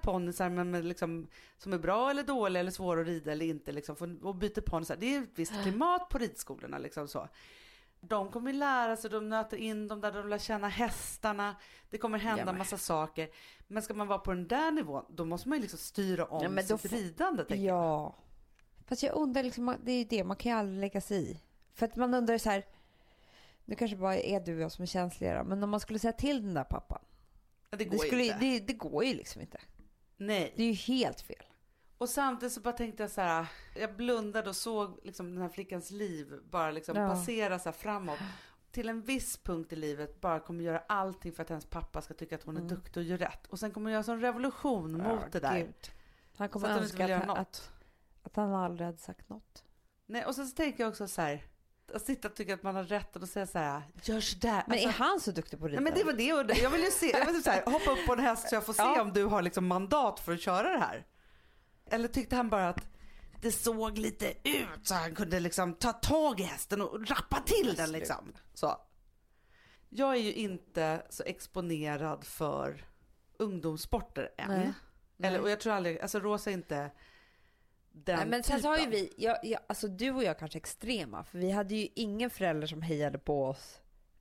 [0.50, 1.28] men med liksom,
[1.58, 4.96] som är bra eller dåliga eller svåra att rida eller inte liksom, och byter ponnysar.
[4.96, 7.28] Det är ett visst klimat på ridskolorna liksom så.
[8.08, 11.56] De kommer lära sig, de nöter in dem där, de lär känna hästarna.
[11.90, 13.30] Det kommer hända Ja, men- massa saker.
[13.68, 16.44] Men ska man vara på den där nivån, då måste man ju liksom styra om
[16.44, 17.44] Ja, men sitt ridande.
[17.46, 17.76] tänker jag.
[17.78, 18.16] Ja.
[18.86, 21.40] Fast jag undrar, liksom, det är ju det, man kan ju aldrig lägga sig i.
[21.74, 22.66] För att man undrar så här,
[23.66, 26.14] nu kanske bara är du och jag som är känsliga men om man skulle säga
[26.14, 27.02] till den där pappan.
[27.70, 29.62] Ja, det går Det, skulle, det, det går ju liksom inte.
[30.18, 30.54] Nej.
[30.56, 31.44] Det är ju helt fel.
[32.04, 33.46] Och samtidigt så bara tänkte jag så här,
[33.76, 37.10] jag blundade och såg liksom den här flickans liv bara liksom Ja.
[37.10, 38.20] passera så framåt.
[38.72, 42.14] Till en viss punkt i livet bara kommer göra allting för att hennes pappa ska
[42.14, 43.48] tycka att hon är duktig och gör rätt.
[43.48, 45.12] Och sen kommer hon göra sån revolution mot Mm.
[45.18, 45.58] Ja, det där.
[45.60, 45.92] Gud.
[46.38, 47.38] Han kommer att önska att, han- något.
[47.38, 47.72] att,
[48.24, 49.64] att han aldrig hade sagt något.
[50.06, 51.44] Nej, och sen så tänker jag också så här,
[51.94, 54.64] att sitta och tycka att man har rätt och säga så här, gör sådär.
[54.68, 55.82] Men Alltså, är han så duktig på att rida?
[55.82, 56.60] Nej men det var det det.
[56.62, 58.56] Jag vill ju se, jag vill typ så här, hoppa upp på en häst så
[58.56, 59.02] jag får se Ja.
[59.02, 61.06] om du har liksom mandat för att köra det här.
[61.94, 62.88] Eller tyckte han bara att
[63.42, 67.76] det såg lite ut så han kunde liksom ta tag i hästen och rappa till
[67.76, 68.34] den liksom.
[68.54, 68.78] Så.
[69.90, 72.86] Jag är ju inte så exponerad för
[73.38, 74.50] ungdomssporter än.
[74.50, 74.74] Nej.
[75.30, 76.92] Eller, och jag tror aldrig, alltså Rosa är inte
[77.92, 78.92] den Nej, men sen så har ju typen.
[79.00, 82.68] vi, jag, jag, alltså du och jag kanske extrema, för vi hade ju ingen förälder
[82.68, 83.80] som hejade på oss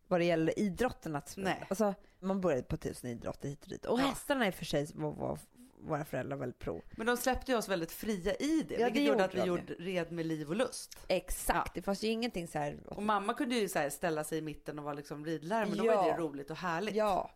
[0.09, 1.17] vad det gäller idrotten.
[1.17, 1.67] Att, Nej.
[1.71, 3.85] Alltså, man började på tusen idrotter hit och dit.
[3.87, 4.05] Och Ja.
[4.07, 5.39] hästarna i och för sig var, var
[5.83, 6.83] våra föräldrar väldigt pro.
[6.97, 9.39] Men de släppte ju oss väldigt fria i det, Ja, vilket det gjorde att vi
[9.41, 10.97] de gjorde, red med liv och lust.
[11.09, 12.79] Exakt, det fanns ju ingenting så här.
[12.87, 15.87] Och mamma kunde ju så ställa sig i mitten och vara liksom ridlärare, men då
[15.87, 15.97] Ja.
[16.03, 16.95] var det roligt och härligt.
[16.95, 17.31] Ja,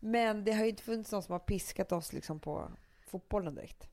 [0.00, 2.70] men det har ju inte funnits någon som har piskat oss liksom på
[3.06, 3.88] fotbollen direkt.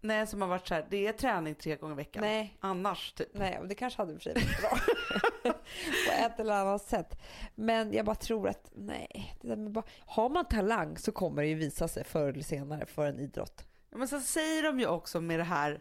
[0.00, 2.20] Nej, som har varit så här, det är träning tre gånger i veckan.
[2.22, 2.56] Nej.
[2.60, 3.28] Annars typ.
[3.32, 4.78] Nej, och det kanske hade för sig varit bra.
[6.06, 7.18] på ett eller annat sätt.
[7.54, 9.36] Men jag bara tror att, nej.
[9.40, 12.86] Det där bara, har man talang så kommer det ju visa sig förr eller senare
[12.86, 13.64] för en idrott.
[13.90, 15.80] Men så säger de ju också med det här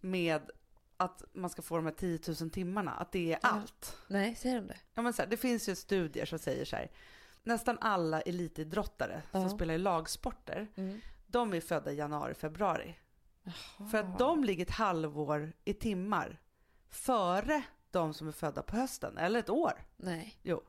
[0.00, 0.50] med
[0.96, 3.96] att man ska få de här 10 000 timmarna, att det är allt.
[4.08, 4.76] Nej, säger de det?
[4.94, 6.90] Ja, men så här, det finns ju studier som säger så här,
[7.42, 9.48] nästan alla elitidrottare som Ja.
[9.48, 11.00] spelar i lagsporter, Mm.
[11.26, 12.94] de är födda i januari, februari.
[13.90, 16.40] För att de ligger ett halvår i timmar
[16.90, 17.62] före
[17.92, 19.72] de som är födda på hösten, eller ett år.
[19.96, 20.36] Nej.
[20.42, 20.62] Jo.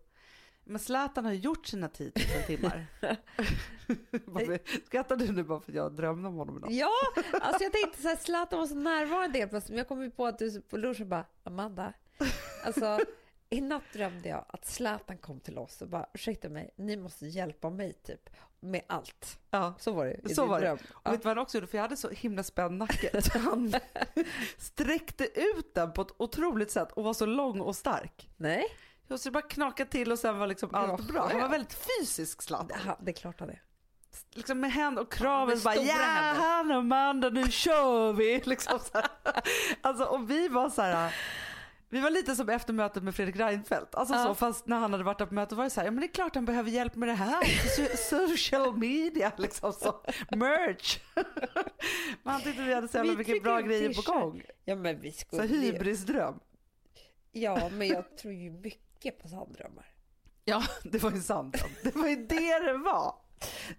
[0.65, 2.85] Men Zlatan har gjort sina 10 000 timmar.
[4.85, 6.71] Skrattar du nu bara för att jag drömde om honom idag?
[6.71, 6.91] Ja,
[7.41, 9.69] alltså jag tänkte så här, Zlatan var så närvarande helt plötsligt.
[9.69, 11.93] Men jag kom ju på att du på lunchen bara, Amanda,
[12.63, 12.99] alltså
[13.53, 17.25] i natt drömde jag att Zlatan kom till oss och bara, ursäkta mig, ni måste
[17.27, 18.29] hjälpa mig typ
[18.59, 19.39] med allt.
[19.49, 19.73] Ja.
[19.79, 20.65] Så var det Så var det.
[20.67, 20.77] dröm.
[20.91, 21.67] Och vet du vad han också gjorde?
[21.67, 23.21] För jag hade så himla spänd nacke.
[23.21, 23.73] Så han
[24.57, 28.29] sträckte ut den på ett otroligt sätt och var så lång och stark.
[28.37, 28.65] Nej,
[29.09, 31.27] Och så det bara knakade till och sen var liksom Det var allt bra.
[31.31, 32.67] Han var väldigt fysisk Zlatan.
[32.85, 33.61] det, det är klart han är.
[34.33, 38.41] Liksom med händer och kraven med bara ja händer." han och Amanda nu kör vi.
[38.45, 39.07] Liksom så här.
[39.81, 41.15] Alltså och vi var så här.
[41.93, 43.95] Vi var lite som efter mötet med Fredrik Reinfeldt.
[43.95, 44.23] Alltså Ja.
[44.23, 45.99] så, fast när han hade varit där på mötet var det så här, ja men
[46.01, 47.43] det är klart han behöver hjälp med det här.
[47.43, 47.95] So-
[48.29, 50.01] Social media liksom så.
[50.35, 50.99] Merch.
[52.23, 54.43] Men han tyckte vi hade så jävla Vi mycket bra grejer på gång.
[54.65, 55.43] Ja, men vi Så skulle...
[55.47, 56.39] hybrisdröm.
[57.31, 59.85] Ja, men jag tror ju mycket på sanddrömmar.
[60.45, 61.69] Ja, det var ju sann dröm.
[61.83, 63.15] Det var ju det det var.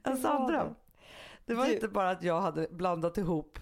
[0.03, 0.75] En Det sann var dröm.
[1.47, 3.59] Det var Du- inte bara att jag hade blandat ihop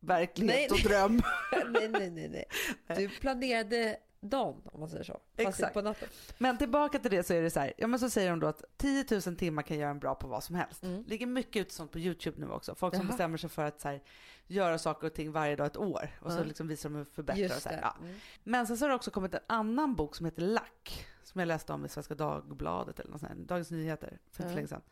[0.00, 1.22] verklighet Nej, och dröm.
[1.72, 2.96] nej, nej, nej, nej.
[2.96, 5.12] Du planerade dagen, om man säger så.
[5.12, 5.74] Fast Exakt.
[5.74, 6.08] på natten.
[6.38, 8.46] Men tillbaka till det så är det så här, ja men så säger de då
[8.46, 10.82] att 10 000 timmar kan göra en bra på vad som helst.
[10.82, 11.04] Mm.
[11.06, 12.74] Ligger mycket ute sånt på YouTube nu också.
[12.74, 13.10] Folk som Jaha.
[13.10, 14.02] bestämmer sig för att så här,
[14.46, 16.44] göra saker och ting varje dag ett år och så Ja.
[16.44, 17.80] liksom visar de hur förbättrar och så här.
[17.82, 17.96] Ja.
[18.00, 18.14] Mm.
[18.44, 21.46] Men sen så har det också kommit en annan bok som heter Lack som jag
[21.46, 24.56] läste om i Svenska Dagbladet eller något sånt här, Dagens Nyheter för inte Ja.
[24.56, 24.82] länge sedan.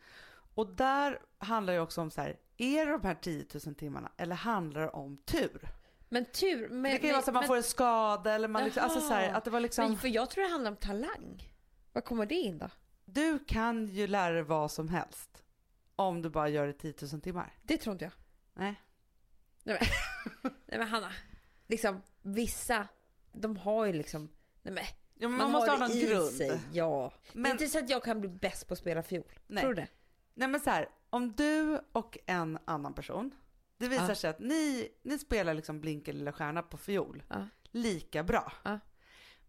[0.59, 4.11] Och där handlar det också om så här, är det de här 10 000 timmarna
[4.17, 5.69] eller handlar det om tur?
[6.09, 6.69] Men tur...
[6.69, 8.83] Men, det kan ju vara så att man men, får en skada eller man liksom,
[8.83, 11.53] alltså så här, att det var liksom, men för jag tror det handlar om talang.
[11.93, 12.69] Vad kommer det in då?
[13.05, 15.43] du kan ju lära dig vad som helst
[15.95, 17.53] om du bara gör det 10 000 timmar.
[17.63, 18.13] Det tror inte jag.
[18.53, 18.81] Nej.
[19.63, 21.11] Nej men, nej, men Hanna,
[21.67, 22.87] liksom vissa,
[23.31, 24.29] de har ju liksom...
[24.61, 24.83] Nej, men,
[25.21, 26.31] Ja, men man, måste ha någon grund.
[26.31, 27.13] Sig, ja.
[27.31, 29.23] Det är Men- inte så att jag kan bli bäst på att spela fiol.
[29.47, 29.63] Nej.
[29.63, 29.87] Tror du det?
[30.39, 33.31] Nej men så här, om du och en annan person,
[33.77, 34.15] det visar Ja.
[34.15, 37.47] sig att ni, ni spelar liksom Blinka lilla stjärna på fiol Ja.
[37.63, 38.51] lika bra.
[38.63, 38.79] Ja.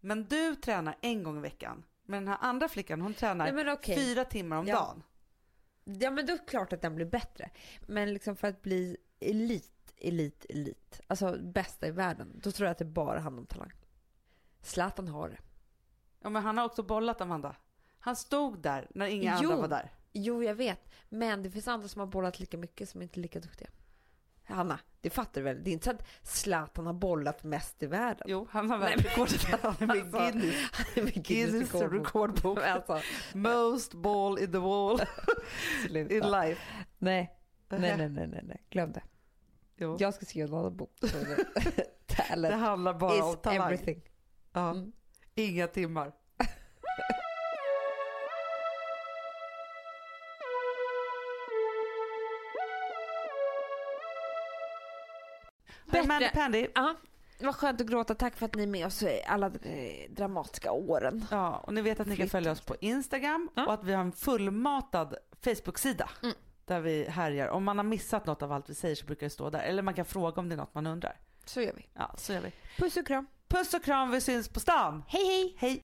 [0.00, 1.84] Men du tränar en gång i veckan.
[2.04, 3.96] Men den här andra flickan hon tränar Nej, okej.
[3.96, 4.74] fyra timmar om Ja.
[4.76, 5.02] dagen.
[5.84, 7.50] Ja men då är det klart att den blir bättre.
[7.86, 11.00] Men liksom för att bli elit, elit, elit.
[11.06, 12.40] Alltså bästa i världen.
[12.42, 13.72] Då tror jag att det bara handlar om talang.
[14.62, 15.38] Zlatan har det.
[16.20, 17.56] Ja, men han har också bollat Amanda.
[17.98, 19.50] Han stod där när inga Jo.
[19.50, 19.92] andra var där.
[20.12, 20.90] Jo jag vet.
[21.08, 23.68] Men det finns andra som har bollat lika mycket som inte är lika duktiga.
[24.44, 25.64] Hanna, det fattar du väl?
[25.64, 28.26] Det är inte så att Zlatan har bollat mest i världen.
[28.26, 29.48] Jo, han har i alltså,
[29.86, 30.54] Guinness.
[30.96, 32.58] I Guinness rekordbok.
[32.58, 33.00] Alltså,
[33.34, 35.00] Most ball in the wall
[35.90, 36.60] in life.
[36.98, 37.36] Nej.
[37.68, 38.64] Nej, nej, nej, nej, nej.
[38.70, 39.02] Glöm det.
[39.76, 39.96] Jo.
[40.00, 40.96] Jag ska skriva en annan bok.
[41.00, 43.72] Det Talent handlar bara om talang.
[43.72, 44.02] everything.
[44.52, 44.70] Ja.
[44.70, 44.92] Mm.
[45.34, 46.12] Inga timmar.
[55.92, 56.06] Bättre.
[56.08, 56.66] Mandy Pandy.
[56.74, 56.94] Ja,
[57.40, 58.14] vad skönt att gråta.
[58.14, 61.24] Tack för att ni är med oss i alla eh, dramatiska åren.
[61.30, 63.66] Ja, och ni vet att ni kan följa oss på Instagram Ja.
[63.66, 65.14] och att vi har en fullmatad
[65.44, 66.34] Facebook-sida Mm.
[66.64, 67.48] där vi härjar.
[67.48, 69.60] Om man har missat något av allt vi säger så brukar det stå där.
[69.60, 71.16] Eller man kan fråga om det är något man undrar.
[71.44, 71.86] Så gör vi.
[71.94, 72.52] Ja, så gör vi.
[72.78, 73.26] Puss och kram.
[73.48, 75.04] Puss och kram, vi syns på stan.
[75.08, 75.54] Hej hej!
[75.58, 75.82] Hej!